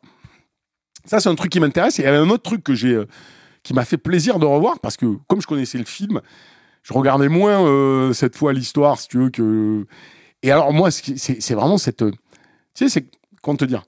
[1.06, 2.94] Ça c'est un truc qui m'intéresse et il y avait un autre truc que j'ai
[2.94, 3.08] euh,
[3.64, 6.22] qui m'a fait plaisir de revoir parce que comme je connaissais le film,
[6.84, 9.86] je regardais moins euh, cette fois l'histoire si tu veux que
[10.44, 12.12] et alors moi c'est c'est vraiment cette euh,
[12.74, 13.08] tu sais c'est
[13.42, 13.84] comment te dire,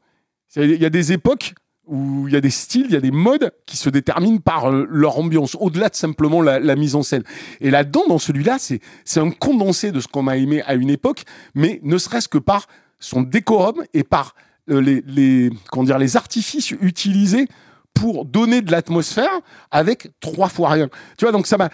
[0.55, 1.55] il y a des époques
[1.87, 4.71] où il y a des styles, il y a des modes qui se déterminent par
[4.71, 7.23] euh, leur ambiance, au-delà de simplement la, mise en scène.
[7.61, 10.89] Et là-dedans, dans celui-là, c'est c'est un condensé de ce qu'on a aimé à une
[10.89, 11.23] époque,
[11.55, 12.67] mais ne serait-ce que par
[12.99, 14.35] son décorum et par
[14.69, 17.47] euh, les, les, comment dire, les artifices utilisés
[17.93, 20.89] pour donner de l'atmosphère avec trois fois rien.
[21.17, 21.69] Tu vois, donc ça m'a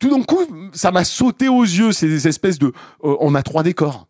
[0.00, 0.40] tout d'un coup,
[0.72, 2.66] ça m'a sauté aux yeux ces espèces de.
[3.04, 4.08] euh, on a trois décors.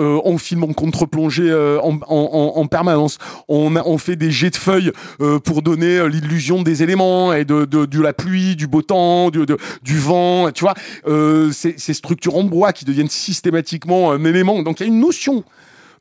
[0.00, 3.18] Euh, on filme en contre-plongée euh, en, en- en- en permanence.
[3.48, 7.64] On, fait des jets de feuilles euh, pour donner euh, l'illusion des éléments et de,
[7.66, 9.44] de, la pluie, du beau temps, du,
[9.82, 10.50] du vent.
[10.52, 10.74] Tu vois,
[11.06, 14.62] euh, ces, ces structures en bois qui deviennent systématiquement un élément.
[14.62, 15.44] Donc il y a une notion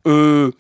[0.08, 0.52] euh,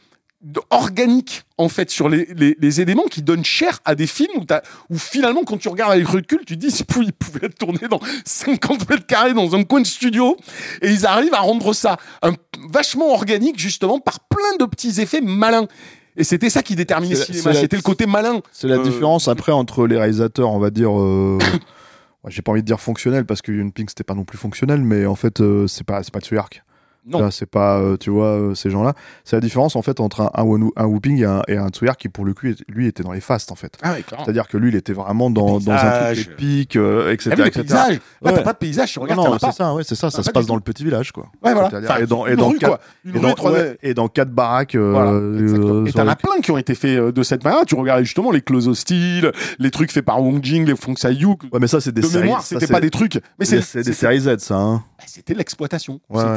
[0.69, 4.45] organique en fait sur les, les, les éléments qui donnent cher à des films où,
[4.93, 7.88] où finalement quand tu regardes avec recul tu te dis c'est ils pouvaient être tournés
[7.89, 10.38] dans 50 mètres carrés dans un coin de studio
[10.82, 12.32] et ils arrivent à rendre ça un,
[12.71, 15.67] vachement organique justement par plein de petits effets malins
[16.15, 19.28] et c'était ça qui déterminait le cinéma c'était le côté malin C'est la Euh, différence
[19.28, 20.97] après entre les réalisateurs, on va dire.
[20.97, 21.38] euh,
[22.28, 24.82] J'ai pas envie de dire fonctionnel parce que Yun Ping c'était pas non plus fonctionnel,
[24.82, 26.63] mais en fait euh, c'est pas c'est pas Tsuyark.
[27.10, 27.32] Non.
[27.32, 28.93] C'est pas euh, tu vois euh, ces gens-là.
[29.24, 31.69] C'est la différence en fait entre un, un, un Wu Ping et un, et un
[31.69, 33.78] Tsuyark qui pour le coup lui était dans les fastes en fait.
[33.82, 37.36] ah clairement C'est-à-dire que lui il était vraiment dans, dans un truc épique, euh, etc.
[37.38, 37.62] Les etc.
[37.62, 38.34] paysages là Ouais.
[38.38, 40.17] t'as pas de paysage tu Non, regardes non, as c'est ça, ouais, c'est ça, ça
[40.17, 41.26] Pas se passe dans le petit village quoi.
[41.43, 44.32] ouais voilà Enfin, et dans, et dans rue, quatre- et dans, ouais, et dans quatre
[44.32, 44.76] baraques.
[44.76, 45.86] euh, Voilà, euh.
[45.86, 47.65] Et t'en as plein qui ont été faits euh, de cette manière.
[47.65, 51.43] Tu regardais justement les closes hostiles, les trucs faits par Wong Jing, les Fong Sayuk.
[51.52, 52.32] Ouais, mais ça c'est des De séries.
[52.43, 53.19] c'était pas des trucs.
[53.39, 54.56] Mais c'est des séries Z ça.
[54.56, 54.84] Hein.
[55.06, 56.00] c'était l'exploitation.
[56.13, 56.36] C'était ouais.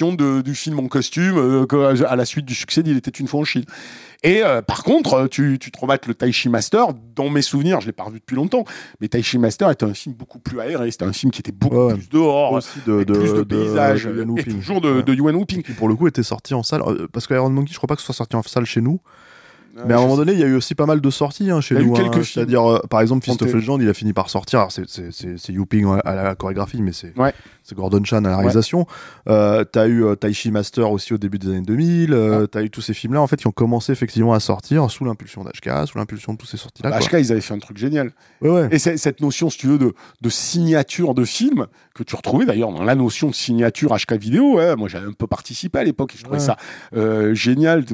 [0.00, 3.40] De- du film en costume euh, à la suite du succès d'Il était une fois
[3.40, 3.64] en Chine.
[4.22, 6.88] Et euh, par contre, euh, tu, tu te remates le Taichi Master.
[7.14, 8.64] Dans mes souvenirs, je l'ai pas revu depuis longtemps,
[9.00, 10.90] mais Taichi Master était un film beaucoup plus aéré.
[10.90, 13.62] C'était un film qui était beaucoup Ouais, plus dehors, Aussi de, de, plus de, de-
[13.64, 15.14] paysages, et toujours de, Ouais.
[15.16, 15.62] Yuan Wuping.
[15.62, 16.82] qui pour le coup était sorti en salle
[17.12, 19.00] parce que Iron Monkey je crois pas que ce soit sorti en salle chez nous
[19.78, 21.50] Euh, mais à un moment donné il y a eu aussi pas mal de sorties
[21.50, 22.20] hein, chez Il y a eu nous hein.
[22.22, 23.52] c'est-à-dire euh, par exemple Fist of.
[23.52, 26.80] Legend il a fini par sortir c'est c'est c'est c'est Yu Ping à la chorégraphie
[26.82, 27.34] mais c'est Ouais.
[27.74, 28.86] Gordon Chan à la réalisation
[29.28, 32.70] euh, t'as eu euh, Taichi Master aussi au début des années 2000 euh, t'as eu
[32.70, 35.86] tous ces films là en fait qui ont commencé effectivement à sortir sous l'impulsion d'HK
[35.88, 38.12] sous l'impulsion de tous ces sorties là Bah, HK, ils avaient fait un truc génial.
[38.40, 38.68] ouais.
[38.70, 42.70] Et cette notion, si tu veux, de, de signature de film, que tu retrouvais d'ailleurs
[42.72, 46.14] dans la notion de signature HK vidéo, ouais, moi j'avais un peu participé à l'époque
[46.14, 46.56] et je trouvais ça
[47.34, 47.84] génial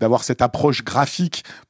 [0.00, 1.11] d'avoir cette approche graphique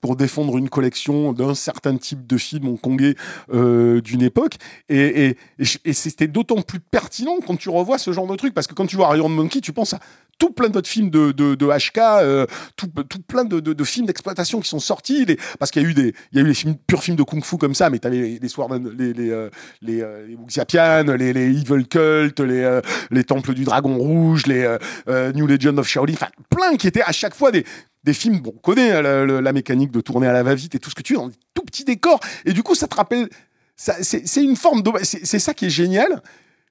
[0.00, 3.14] pour défendre une collection d'un certain type de film hongkongais
[3.52, 4.56] euh, d'une époque.
[4.88, 5.36] Et,
[5.92, 8.96] c'était d'autant plus pertinent quand tu revois ce genre de truc, parce que quand tu
[8.96, 10.00] vois Iron Monkey, tu penses à
[10.38, 12.88] tout plein d'autres films de, HK, euh, tout,
[13.28, 15.24] plein de, films d'exploitation qui sont sortis,
[15.58, 17.22] parce qu'il y a eu des, il y a eu les films, purs films de
[17.22, 18.48] kung-fu comme ça, mais t'avais les, les
[18.98, 19.50] les, les, euh,
[19.88, 24.76] euh, Wuxiapian, les, les Evil Cult, les, les Temples du Dragon Rouge, les
[25.34, 27.64] New Legend of Shaolin, enfin, plein qui étaient à chaque fois des,
[28.04, 30.90] des films, bon, on connaît hein, la, mécanique de tourner à la va-vite et tout
[30.90, 33.28] ce que tu veux, dans des tout petits décors, et du coup, ça te rappelle,
[33.76, 36.22] c'est une forme c'est ça qui est génial,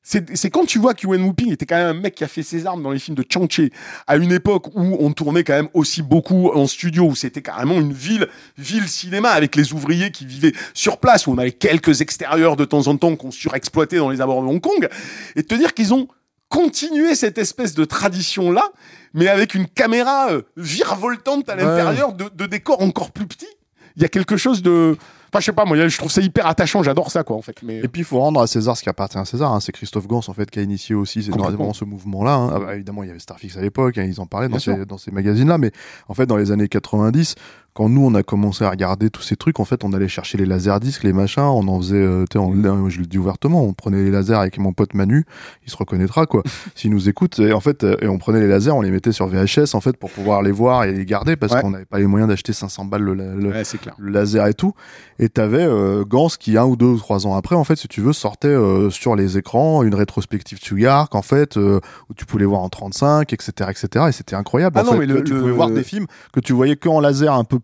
[0.03, 2.41] c'est quand tu vois que Yuan Wuping était quand même un mec qui a fait
[2.41, 3.69] ses armes dans les films de Chang Che
[4.07, 7.75] à une époque où on tournait quand même aussi beaucoup en studio, où c'était carrément
[7.79, 12.01] une ville, ville cinéma avec les ouvriers qui vivaient sur place, où on avait quelques
[12.01, 14.89] extérieurs de temps en temps qu'on surexploitait dans les abords de Hong Kong,
[15.35, 16.07] et te dire qu'ils ont
[16.51, 18.69] continué cette espèce de tradition-là,
[19.15, 21.63] mais avec une caméra euh, virevoltante à Ouais.
[21.63, 23.47] l'intérieur de, de décors encore plus petits.
[23.95, 24.95] Il y a quelque chose de...
[25.33, 27.55] Enfin, je sais pas, moi, je trouve ça hyper attachant, j'adore ça, quoi, en fait.
[27.63, 27.77] Mais...
[27.79, 29.51] Et puis il faut rendre à César ce qui appartient à César.
[29.53, 29.61] hein.
[29.61, 32.33] C'est Christophe Gans en fait qui a initié aussi ce mouvement-là.
[32.35, 32.51] hein.
[32.53, 34.61] Ah bah, évidemment, il y avait Starfix à l'époque, hein, ils en parlaient Bien dans
[34.61, 34.75] sûr.
[34.77, 35.71] ces, dans ces magazines-là, mais
[36.09, 37.35] en fait dans les années 90,
[37.73, 40.38] quand nous on a commencé à regarder tous ces trucs, en fait on allait chercher
[40.38, 43.63] les laserdiscs, les machins, on en faisait, euh, tu sais, on- je le dis ouvertement,
[43.63, 45.25] on prenait les lasers avec mon pote Manu,
[45.65, 46.43] il se reconnaîtra quoi,
[46.75, 47.39] s'il nous écoute.
[47.39, 49.81] Et en fait, euh, et on prenait les lasers, on les mettait sur VHS en
[49.81, 51.62] fait pour pouvoir les voir et les garder parce Ouais.
[51.62, 53.13] qu'on n'avait pas les moyens d'acheter 500 balles le,
[53.51, 53.63] Ouais,
[53.99, 54.73] laser et tout.
[55.19, 57.88] Et t'avais euh, Gans qui un ou deux ou trois ans après, en fait, si
[57.88, 61.79] tu veux, sortait euh, sur les écrans une rétrospective Tugark, en fait, euh,
[62.10, 64.05] où tu pouvais voir en 35, etc., etc.
[64.10, 64.77] Et c'était incroyable.
[64.77, 66.89] Ah en non, fait, mais le- tu pouvais voir des films que tu voyais que
[66.89, 67.60] en laser un peu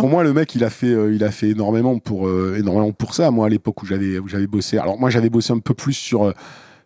[0.00, 2.92] Pour moi, le mec, il a fait, euh, il a fait énormément pour, euh, énormément
[2.92, 3.30] pour ça.
[3.30, 4.78] Moi, à l'époque où j'avais, où j'avais bossé.
[4.78, 6.32] Alors moi, j'avais bossé un peu plus sur, euh,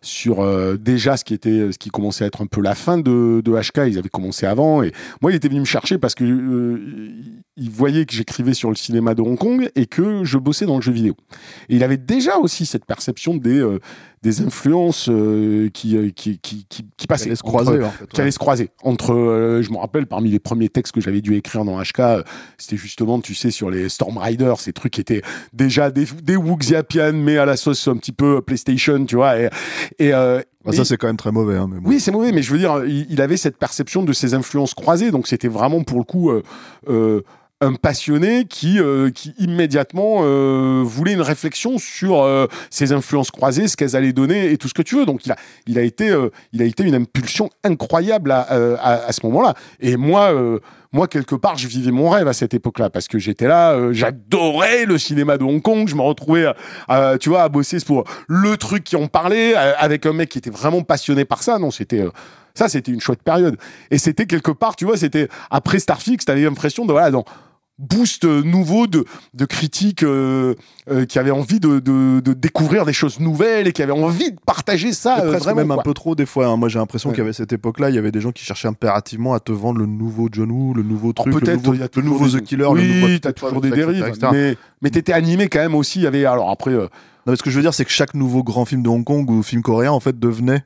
[0.01, 2.97] sur euh, déjà ce qui était, ce qui commençait à être un peu la fin
[2.97, 3.89] de, de HK.
[3.89, 4.83] Ils avaient commencé avant.
[4.83, 7.11] Et moi, il était venu me chercher parce que euh,
[7.55, 10.75] il voyait que j'écrivais sur le cinéma de Hong Kong et que je bossais dans
[10.75, 11.15] le jeu vidéo.
[11.69, 13.79] Et il avait déjà aussi cette perception des, euh,
[14.23, 17.25] des influences euh, qui, euh, qui, qui, qui, qui passaient.
[17.27, 18.07] Allait se entre- croiser, en fait.
[18.07, 21.21] qui allaient se croiser entre euh, je me rappelle parmi les premiers textes que j'avais
[21.21, 22.23] dû écrire dans HK euh,
[22.57, 25.21] c'était justement tu sais sur les Storm Riders ces trucs qui étaient
[25.53, 29.49] déjà des des Wuxiapian mais à la sauce un petit peu PlayStation tu vois et,
[29.99, 31.89] et, euh, Bah, et- ça, c'est quand même très mauvais, hein, mais bon.
[31.89, 34.73] oui, c'est mauvais, mais je veux dire, il, il avait cette perception de ses influences
[34.73, 36.43] croisées, donc c'était vraiment pour le coup euh,
[36.89, 37.21] euh,
[37.59, 43.67] un passionné qui, euh, qui immédiatement euh, voulait une réflexion sur euh, ses influences croisées,
[43.67, 45.05] ce qu'elles allaient donner et tout ce que tu veux.
[45.05, 48.77] Donc il a, il a été, euh, il a été une impulsion incroyable à, euh,
[48.79, 49.53] à, à ce moment-là.
[49.79, 50.33] Et moi.
[50.33, 50.59] euh,
[50.93, 53.91] moi, quelque part, je vivais mon rêve à cette époque-là parce que j'étais là, euh,
[53.91, 55.85] j'adorais le cinéma de Hong Kong.
[55.89, 56.45] Je me retrouvais,
[56.89, 60.37] euh, tu vois, à bosser pour le truc qui en parlait avec un mec qui
[60.37, 61.59] était vraiment passionné par ça.
[61.59, 62.05] Non, c'était
[62.53, 63.57] ça, c'était une chouette période.
[63.91, 67.25] Et c'était quelque part, tu vois, c'était après Starfix, t'avais l'impression de voilà, dans
[67.79, 70.55] boost euh, nouveau de, de critiques euh,
[70.89, 74.31] euh, qui avaient envie de, de, de découvrir des choses nouvelles et qui avaient envie
[74.31, 75.19] de partager ça.
[75.19, 76.47] Euh, presque vraiment, même un peu trop des fois.
[76.47, 76.57] hein.
[76.57, 77.15] Moi, j'ai l'impression Ouais.
[77.15, 79.51] qu'il y avait cette époque-là, il y avait des gens qui cherchaient impérativement à te
[79.51, 82.25] vendre le nouveau John Woo, le nouveau truc, le peut-être nouveau, y a le nouveau
[82.27, 84.27] des- The Killer, oui, le nouveau t'as toujours des dérives, etc.
[84.31, 85.99] mais mais t'étais animé quand même aussi.
[85.99, 86.71] Il y avait alors après.
[86.71, 86.87] euh,
[87.25, 89.03] Non, mais ce que je veux dire, c'est que chaque nouveau grand film de Hong
[89.03, 90.63] Kong ou film coréen, en fait, devenait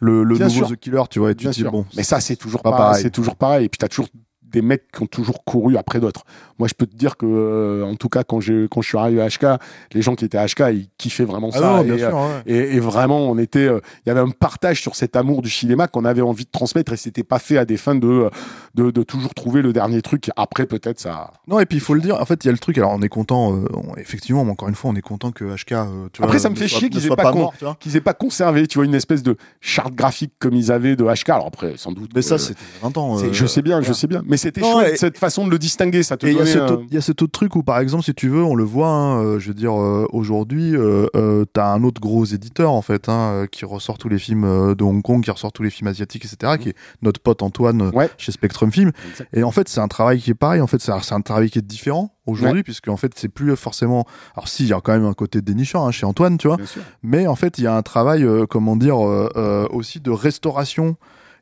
[0.00, 0.68] le, le nouveau sûr.
[0.68, 1.30] The Killer, tu vois.
[1.30, 3.02] Et tu dis, bon, mais ça, c'est toujours pas, pareil.
[3.02, 3.64] c'est toujours pareil.
[3.64, 4.08] Et puis t'as toujours
[4.54, 6.22] des mecs qui ont toujours couru après d'autres.
[6.58, 8.96] Moi, je peux te dire que, euh, en tout cas, quand je quand je suis
[8.98, 9.60] arrivé à HK,
[9.92, 11.66] les gens qui étaient à HK, ils kiffaient vraiment Ah ça.
[11.66, 12.42] non, et, bien euh, sûr, ouais.
[12.46, 15.50] et, et vraiment, on était, euh, il y avait un partage sur cet amour du
[15.50, 18.30] cinéma qu'on avait envie de transmettre et c'était pas fait à des fins de,
[18.74, 20.30] de, de toujours trouver le dernier truc.
[20.36, 21.32] Après, peut-être ça.
[21.48, 22.92] Non, et puis il faut le dire, en fait, il y a le truc, alors
[22.92, 26.08] on est content, euh, on- effectivement, encore une fois, on est content que HK, vois,
[26.20, 27.50] Après, ça me fait soit- chier qu'ils aient pas con-.
[27.80, 31.04] Qu'ils aient pas conservé, tu vois, une espèce de charte graphique comme ils avaient de
[31.04, 31.30] HK.
[31.30, 32.12] Alors après, sans doute.
[32.14, 33.18] Mais ça, c'était 20 ans.
[33.32, 34.22] je sais bien, je sais bien.
[34.26, 36.02] Mais c'était chouette et- cette façon de le distinguer.
[36.04, 38.42] Ça te il y, a cet un- autre- truc où, par exemple, si tu veux,
[38.44, 42.00] on le voit, hein, euh, je veux dire, euh, aujourd'hui, euh, euh, t'as un autre
[42.00, 45.22] gros éditeur, en fait, hein, euh, qui ressort tous les films euh, de Hong Kong,
[45.24, 48.08] qui ressort tous les films asiatiques, etc., qui est notre pote Antoine euh, Ouais.
[48.18, 48.92] chez Spectrum Film.
[49.10, 49.28] Exact.
[49.32, 51.58] Et en fait, c'est un travail qui est pareil, en fait, c'est un, travail qui
[51.58, 54.06] est différent aujourd'hui, puisque, en fait, c'est plus forcément.
[54.36, 56.56] Alors, si, il y a quand même un côté dénichant hein, chez Antoine, tu vois,
[57.02, 60.10] mais en fait, il y a un travail, euh, comment dire, euh, euh, aussi de
[60.10, 60.96] restauration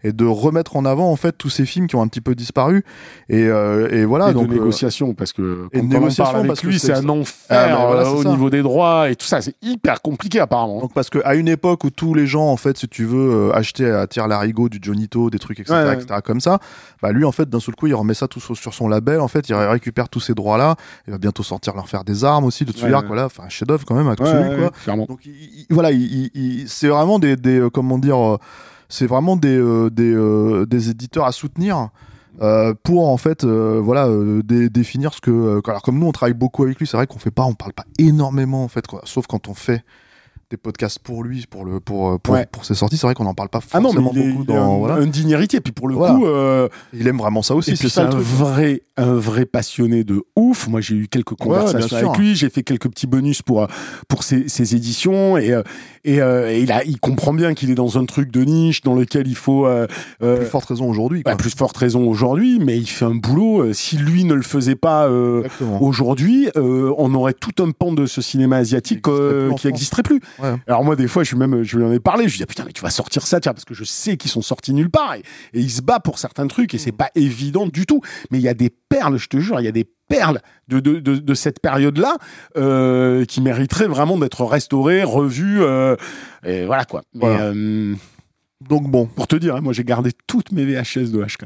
[0.04, 2.34] et de remettre en avant en fait tous ces films qui ont un petit peu
[2.34, 2.84] disparu
[3.28, 5.88] et, euh, et voilà et donc de euh, négociation parce que et de quand on
[5.88, 8.28] négociation, parle avec parce que lui c'est un enfer Ah, mais voilà, euh, au ça.
[8.30, 11.84] niveau des droits et tout ça c'est hyper compliqué apparemment donc parce qu'à une époque
[11.84, 14.78] où tous les gens en fait si tu veux euh, achetaient à tir larigot du
[14.82, 15.94] Johnito des trucs etc, Ouais, ouais.
[16.02, 16.58] etc comme ça
[17.02, 19.20] bah lui en fait d'un seul coup il remet ça tout sur, sur son label
[19.20, 22.24] en fait il récupère tous ces droits là il va bientôt sortir leur faire des
[22.24, 23.08] armes aussi de Tsuyark ouais.
[23.08, 26.88] voilà enfin un chef d'œuvre quand même absolu quoi Donc il- il- voilà, il- c'est
[26.88, 28.38] vraiment des, des comment dire,
[28.92, 31.88] c'est vraiment des euh, euh, des éditeurs à soutenir.
[32.40, 34.08] euh, pour en fait voilà
[34.42, 37.18] dé- définir ce que alors comme nous on travaille beaucoup avec lui c'est vrai qu'on
[37.18, 39.82] fait pas on parle pas énormément en fait sauf quand on fait
[40.52, 42.46] des podcasts pour lui pour le pour euh, pour, Ouais.
[42.52, 44.44] pour ses sorties c'est vrai qu'on en parle pas ah non forcément mais il beaucoup
[44.50, 46.14] il est dans voilà un digne héritier puis pour le Voilà.
[46.14, 50.04] coup euh, il aime vraiment ça aussi et c'est un truc vrai un vrai passionné
[50.04, 53.62] de ouf moi j'ai eu quelques conversations avec lui j'ai fait quelques petits bonus pour
[53.62, 53.66] euh,
[54.08, 55.58] pour ses, ses éditions et
[56.04, 58.94] et, et il a il comprend bien qu'il est dans un truc de niche dans
[58.94, 59.86] lequel il faut euh,
[60.20, 63.96] plus forte raison aujourd'hui bah, plus forte raison aujourd'hui mais il fait un boulot si
[63.96, 65.42] lui ne le faisait pas euh.
[65.80, 70.20] Aujourd'hui, on aurait tout un pan de ce cinéma asiatique Qui n'existerait plus.
[70.42, 70.56] Ouais.
[70.66, 72.24] Alors moi, des fois, je suis même, je lui en ai parlé.
[72.28, 74.16] Je lui dis ah, putain, mais tu vas sortir ça, tiens, parce que je sais
[74.16, 75.20] qu'ils sont sortis nulle part et,
[75.54, 76.80] et il se bat pour certains trucs et Mm.
[76.80, 78.00] c'est pas évident du tout.
[78.30, 80.80] Mais il y a des perles, je te jure, il y a des perles de,
[80.80, 82.16] de, de, de cette période-là
[82.56, 85.62] euh, qui mériteraient vraiment d'être restaurées, revues.
[85.62, 85.96] euh,
[86.44, 87.02] et voilà quoi.
[87.14, 87.44] Mais Voilà.
[87.54, 87.94] euh,
[88.68, 91.44] donc bon pour te dire, hein, moi j'ai gardé toutes mes VHS de HK.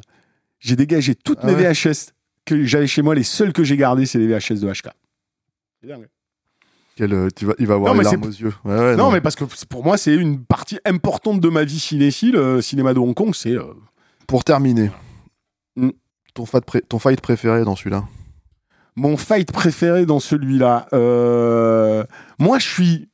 [0.59, 1.55] J'ai dégagé toutes Ah mes.
[1.55, 2.13] VHS
[2.45, 3.15] que j'avais chez moi.
[3.15, 4.89] Les seuls que j'ai gardés, c'est les VHS de HK.
[5.83, 6.07] C'est dingue.
[6.97, 9.11] Quel, euh, tu vas il va avoir Non, les larmes aux yeux ouais, ouais, non,
[9.13, 12.37] mais parce que pour moi, c'est une partie importante de ma vie cinéphile.
[12.37, 13.53] euh, cinéma de Hong Kong, c'est.
[13.53, 13.63] euh,
[14.27, 14.91] pour terminer
[15.77, 15.91] Mm.
[16.35, 18.05] ton fight pré- ton fight préféré dans celui-là?
[18.97, 20.87] Mon fight préféré dans celui-là.
[20.95, 22.03] Euh,
[22.39, 23.09] moi, je suis.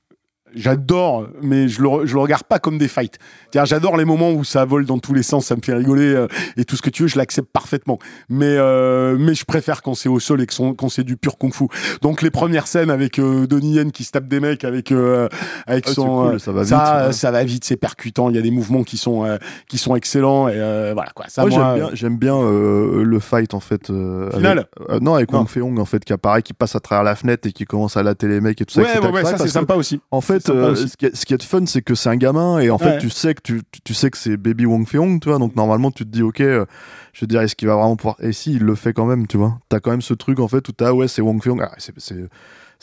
[0.54, 3.18] J'adore, mais je le, je le regarde pas comme des fights.
[3.54, 6.26] J'adore les moments où ça vole dans tous les sens, ça me fait rigoler euh,
[6.56, 7.98] et tout ce que tu veux, je l'accepte parfaitement.
[8.28, 11.16] Mais euh, mais je préfère quand c'est au sol et que son- quand c'est du
[11.16, 11.64] pur kung-fu.
[12.02, 15.28] Donc les premières scènes avec euh, Donnie Yen qui se tape des mecs avec euh,
[15.66, 17.12] avec Ah, son cool, euh, ça va vite, ça, ouais.
[17.12, 18.30] ça va vite, c'est percutant.
[18.30, 19.38] Il y a des mouvements qui sont euh,
[19.68, 21.26] qui sont excellents et euh, voilà quoi.
[21.28, 23.90] Ça Moi, moi, j'aime bien, j'aime bien euh, le fight en fait.
[23.90, 25.38] euh, Final avec- non, avec Non.
[25.40, 27.96] Wong Fei-Hong en fait qui apparaît, qui passe à travers la fenêtre et qui commence
[27.96, 28.82] à latter les mecs et tout ça.
[28.82, 30.00] ouais, ouais, ouais, ça c'est sympa aussi.
[30.10, 32.58] En fait, Euh, ce, qui est, ce qui est fun, c'est que c'est un gamin
[32.58, 33.40] et en fait, tu sais que
[33.84, 35.38] tu, sais que c'est Baby Wong Fei-Hong, tu vois.
[35.38, 36.64] Donc normalement, tu te dis, ok, euh,
[37.12, 39.26] je veux dire, est-ce qu'il va vraiment pouvoir Et si, il le fait quand même,
[39.26, 39.58] tu vois.
[39.68, 41.62] T'as quand même ce truc en fait où t'as, ouais, c'est Wong Fei-Hong.
[41.62, 41.94] Ah, c'est,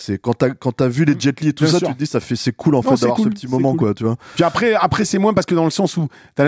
[0.01, 1.87] c'est, quand t'as quand t'as vu les Jet Li et tout Bien ça, sûr.
[1.89, 3.71] tu te dis, ça fait, c'est cool en Non, fait d'avoir cool, ce petit moment,
[3.71, 3.79] cool.
[3.79, 4.15] quoi, tu vois.
[4.35, 6.07] Puis après après c'est moins parce que dans le sens où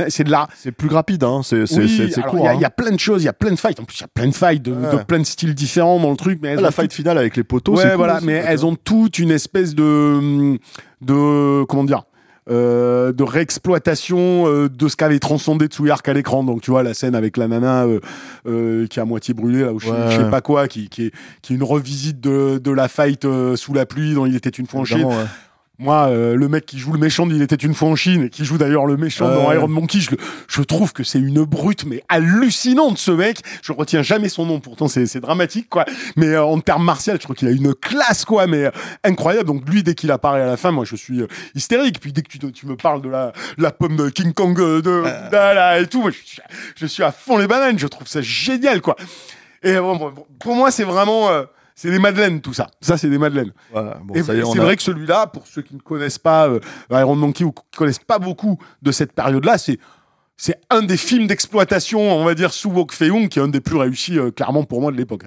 [0.10, 1.42] c'est de la C'est plus rapide, hein.
[1.44, 2.40] C'est, c'est, oui, c'est, court.
[2.40, 2.54] il y a- hein.
[2.56, 3.80] il y, a plein de choses, il y a plein de fights.
[3.80, 4.98] En plus, il y a plein de fights de, Ouais.
[4.98, 6.40] de plein de styles différents dans le truc.
[6.42, 8.76] Mais Ah, la fight finale avec les poteaux, Ouais, c'est cool voilà, mais elles ont
[8.76, 10.58] toutes une espèce de
[11.02, 12.04] de comment dire
[12.50, 16.44] euh, de réexploitation euh, de ce qu'avait transcendé Tsuyark à l'écran.
[16.44, 18.00] Donc tu vois la scène avec la nana euh,
[18.48, 20.12] euh, qui est à moitié brûlée là, ou je, sais- Ouais.
[20.12, 23.26] je sais pas quoi, qui, qui, est, qui est une revisite de, de la fight
[23.26, 24.98] euh, sous la pluie dont il était une fois en Chine.
[25.00, 25.28] Évidemment, ouais.
[25.82, 28.30] Moi, euh, le mec qui joue le méchant d'Il était une fois en Chine et
[28.30, 30.12] qui joue d'ailleurs le méchant dans Iron Monkey, je,
[30.48, 33.40] je trouve que c'est une brute mais hallucinante ce mec.
[33.64, 35.86] Je retiens jamais son nom, pourtant c'est dramatique quoi.
[36.16, 38.72] Mais euh, en termes martial, je trouve qu'il a une classe quoi, mais euh,
[39.04, 39.48] incroyable.
[39.48, 42.00] Donc lui, dès qu'il apparaît à la fin, moi je suis euh, hystérique.
[42.00, 44.82] Puis dès que tu, tu me parles de la, la pomme de King Kong euh,
[44.84, 46.42] de là, et tout, moi, je, suis-
[46.76, 47.80] je suis à fond les bananes.
[47.80, 48.96] Je trouve ça génial quoi.
[49.64, 51.44] Et bon, bon, bon, pour moi, c'est vraiment euh,
[51.76, 52.68] c'est des madeleines tout ça.
[52.82, 53.52] Ça, c'est des madeleines.
[53.72, 56.60] Voilà, bon, Et c'est a- vrai que celui-là, pour ceux qui ne connaissent pas euh,
[56.92, 59.80] Iron Monkey ou qui connaissent pas beaucoup de cette période-là, c'est
[60.38, 63.62] c'est un des films d'exploitation, on va dire, sous Wok Fei-hung, qui est un des
[63.62, 65.26] plus réussis, euh, clairement, pour moi, de l'époque.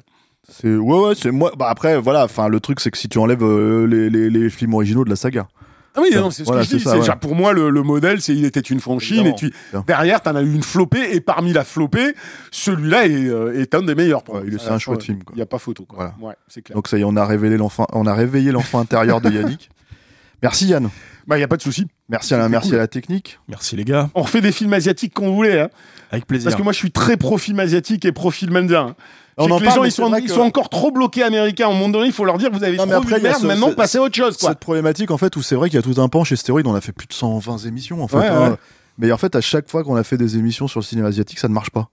[0.51, 3.17] C'est ouais ouais c'est moi bah après voilà enfin le truc c'est que si tu
[3.17, 5.49] enlèves euh, les, les, les films originaux de la saga
[5.97, 6.83] Ah oui, non, c'est ce Voilà, que je dis.
[6.83, 7.05] ça, C'est ouais.
[7.05, 9.85] genre, pour moi, le, le modèle, c'est Il était une Chine, et Évidemment, puis bien.
[9.87, 12.15] derrière, t'en as eu une flopée, et parmi la flopée,
[12.51, 14.23] celui-là est, euh, est un des meilleurs.
[14.29, 14.43] Ouais, moi.
[14.47, 15.33] il est- c'est un chouette film, quoi.
[15.35, 15.85] Il n'y a pas photo.
[15.85, 16.15] Quoi.
[16.19, 16.31] Voilà.
[16.31, 16.75] Ouais, c'est clair.
[16.75, 19.71] donc ça y est on a révélé l'enfant on a réveillé l'enfant intérieur de Yannick
[20.43, 20.89] merci Yann
[21.27, 21.87] Bah, il n'y a pas de souci.
[22.09, 22.77] merci à la C'était merci cool.
[22.77, 25.71] à la technique Merci les gars, On refait des films asiatiques qu'on voulait, hein.
[26.11, 26.47] avec plaisir.
[26.51, 28.89] Parce que moi, je suis très pro-film asiatique et pro-film indien.
[28.89, 28.95] hein.
[29.37, 31.69] On en que les parle, gens, ils sont, ils encore trop bloqués américains.
[31.69, 33.73] Un moment donné, il faut leur dire, vous avez Non, trop après, merde, ce- maintenant,
[33.73, 34.51] passez à autre chose, quoi.
[34.51, 36.67] cette problématique en fait où c'est vrai qu'il y a tout un pan chez Stéroïde
[36.67, 38.51] on a fait plus de 120 émissions en fait Ouais, hein.
[38.51, 38.57] ouais.
[38.99, 41.39] mais en fait à chaque fois qu'on a fait des émissions sur le cinéma asiatique
[41.41, 41.89] ça ne marche pas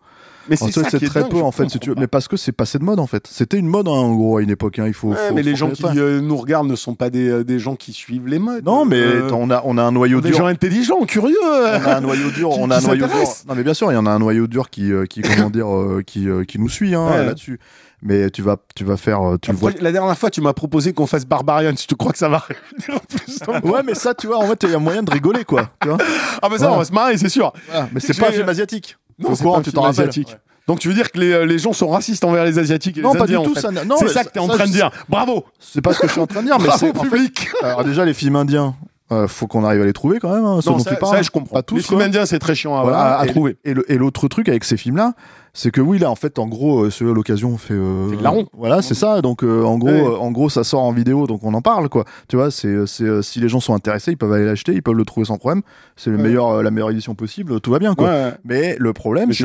[0.50, 1.96] Mais c'est très peu je en fait si comprends tu veux.
[1.96, 2.02] pas.
[2.02, 4.38] mais parce que c'est passé de mode en fait c'était une mode hein, en gros
[4.38, 4.86] à une époque hein.
[4.88, 7.28] il faut, Ouais, faut- mais les gens qui euh, nous regardent ne sont pas des,
[7.30, 8.66] euh, des gens qui suivent les modes.
[8.66, 11.38] non mais Euh, on a on a un noyau des dur gens intelligents, curieux.
[11.44, 13.16] on a un noyau dur, Qui- on a un noyau dur.
[13.48, 15.68] Non mais bien sûr, il y en a un noyau dur qui qui comment dire
[16.06, 17.26] qui qui nous suit hein, Ouais.
[17.26, 17.60] là-dessus.
[18.04, 19.70] Mais tu vas tu vas faire tu vois.
[19.80, 21.74] La dernière fois, tu m'as proposé qu'on fasse Barbarian.
[21.76, 22.44] Si tu crois que ça va
[22.80, 25.70] plus Ouais, mais ça tu vois en fait il y a moyen de rigoler quoi,
[25.80, 25.98] tu vois.
[26.42, 26.74] Ah, bah ça, Voilà.
[26.74, 27.54] on va se marrer, c'est sûr.
[27.70, 27.90] Voilà.
[27.94, 28.98] Mais c'est pas un film asiatique.
[29.22, 30.36] Non, c'est pas tu t'en asiatique.
[30.68, 33.02] Donc, tu veux dire que les, euh, les gens sont racistes envers les Asiatiques et
[33.02, 33.52] Non, les pas Indiens, du tout.
[33.52, 33.62] en fait.
[33.62, 34.92] Ça, non, C'est ça que t'es en ça, train de dire.
[35.10, 35.44] Bravo.
[35.60, 37.10] C'est pas ce que je suis en train de dire, mais c'est en fait.
[37.10, 37.50] public.
[37.64, 38.76] Alors déjà les films indiens,
[39.12, 40.46] euh, faut qu'on arrive à les trouver quand même.
[40.46, 41.16] Hein, ceux Non, dont ça, tu parles.
[41.18, 41.54] ça, je comprends.
[41.56, 41.76] Pas tous.
[41.76, 42.06] les films quoi.
[42.06, 43.58] indiens, c'est très chiant à, Voilà, à- à et- trouver.
[43.64, 45.14] Et le- et l'autre truc avec ces films-là,
[45.54, 47.74] c'est que oui, là, en fait, en gros, euh, celui à l'occasion fait.
[47.74, 48.46] euh, Fait de larron.
[48.54, 49.22] Voilà, c'est ça.
[49.22, 50.02] Donc, euh, en gros, Ouais.
[50.02, 52.06] euh, en gros, ça sort en vidéo, donc on en parle, quoi.
[52.30, 54.96] Tu vois, c'est, euh, si les gens sont intéressés, ils peuvent aller l'acheter, ils peuvent
[54.96, 55.62] le trouver sans problème.
[55.98, 56.24] C'est le Ouais.
[56.24, 58.08] meilleur, euh, la meilleure édition possible, tout va bien, quoi.
[58.08, 58.32] Ouais.
[58.46, 59.44] Mais le problème, si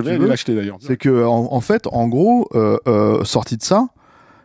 [0.81, 3.89] c'est que en, en fait, en gros, euh, euh, sorti de ça,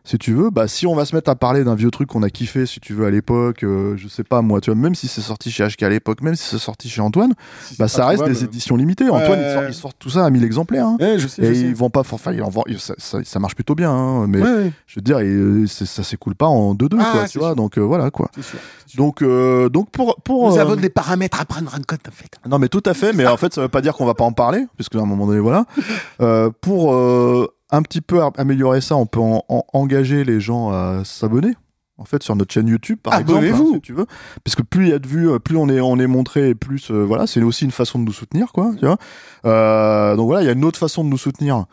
[0.03, 2.23] si tu veux, bah si on va se mettre à parler d'un vieux truc qu'on
[2.23, 4.95] a kiffé, si tu veux à l'époque, euh, je sais pas moi, tu vois, même
[4.95, 7.33] si c'est sorti chez HK à l'époque, même si c'est sorti chez Antoine,
[7.77, 9.09] bah ça reste des éditions limitées.
[9.09, 10.87] Antoine, il sort, il sort tout ça à 1000 exemplaires.
[10.87, 10.97] hein.
[10.99, 11.59] Ouais, je sais, Et je sais.
[11.67, 14.39] ils vont pas, enfin, ils en vendent- ça, ça- ça marche plutôt bien, hein, mais
[14.87, 17.81] je veux dire, et, c'est- ça s'écoule pas en 2-2, Ah, quoi, vois, donc euh,
[17.81, 18.29] voilà, quoi.
[18.35, 18.59] c'est sûr.
[18.95, 22.11] Donc, euh, donc pour, pour Nous euh, avons des paramètres à prendre en compte, en
[22.11, 22.31] fait.
[22.49, 24.25] non, mais tout à fait, mais en fait, ça veut pas dire qu'on va pas
[24.25, 25.65] en parler, puisque à un moment donné, voilà.
[26.21, 30.69] Euh, pour euh, un petit peu améliorer ça, on peut en- en- engager les gens
[30.71, 31.53] à s'abonner.
[31.97, 33.69] En fait, sur notre chaîne YouTube, par exemple, Abonnez-vous.
[33.69, 34.07] hein, si tu veux,
[34.43, 36.49] parce que plus il y a de vues, euh, plus on est on est montré,
[36.49, 38.71] et plus euh, voilà, c'est aussi une façon de nous soutenir, quoi.
[38.79, 38.97] Tu vois.
[39.45, 41.65] Euh, donc voilà, il y a une autre façon de nous soutenir,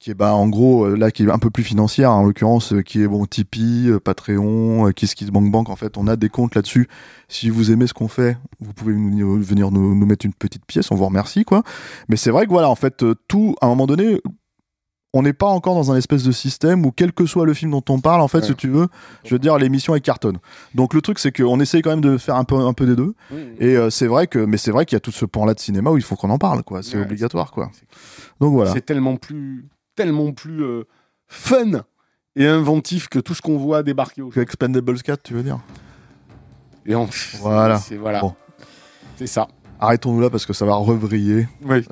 [0.00, 3.00] qui est bah en gros là qui est un peu plus financière, en l'occurrence, qui
[3.02, 5.68] est bon Tipeee, Patreon, euh, KissKissBankBank.
[5.68, 6.88] En fait, on a des comptes là-dessus.
[7.28, 10.64] Si vous aimez ce qu'on fait, vous pouvez nous- venir nous, nous mettre une petite
[10.66, 11.62] pièce, on vous remercie, quoi.
[12.08, 14.20] Mais c'est vrai que voilà, en fait, tout, à un moment donné,
[15.12, 17.72] on n'est pas encore dans un espèce de système où quel que soit le film
[17.72, 18.46] dont on parle, en fait, Ouais.
[18.46, 18.86] si tu veux,
[19.24, 20.38] je veux dire, l'émission est cartonne.
[20.74, 22.94] Donc le truc, c'est qu'on essaye quand même de faire un peu, un peu des
[22.94, 23.14] deux.
[23.58, 25.60] Et euh, c'est vrai que, mais c'est vrai qu'il y a tout ce pan-là de
[25.60, 26.82] cinéma où il faut qu'on en parle, quoi.
[26.82, 27.70] C'est Ouais, obligatoire, quoi.
[28.40, 28.72] Donc voilà.
[28.72, 30.84] C'est tellement plus, tellement plus euh,
[31.26, 31.82] fun
[32.36, 35.58] et inventif que tout ce qu'on voit débarquer au Que Expendables 4, tu veux dire
[36.86, 37.08] Et on...
[37.40, 37.78] Voilà.
[37.78, 38.20] C'est voilà.
[38.20, 38.34] Bon.
[39.16, 39.48] C'est ça.
[39.80, 41.48] Arrêtons-nous là parce que ça va revriller.
[41.64, 41.84] Oui.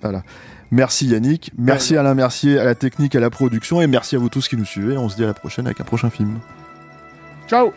[0.70, 4.28] Merci Yannick, merci Alain Mercier à la technique, à la production et merci à vous
[4.28, 4.98] tous qui nous suivez.
[4.98, 6.38] On se dit à la prochaine avec un prochain film.
[7.48, 7.72] Ciao.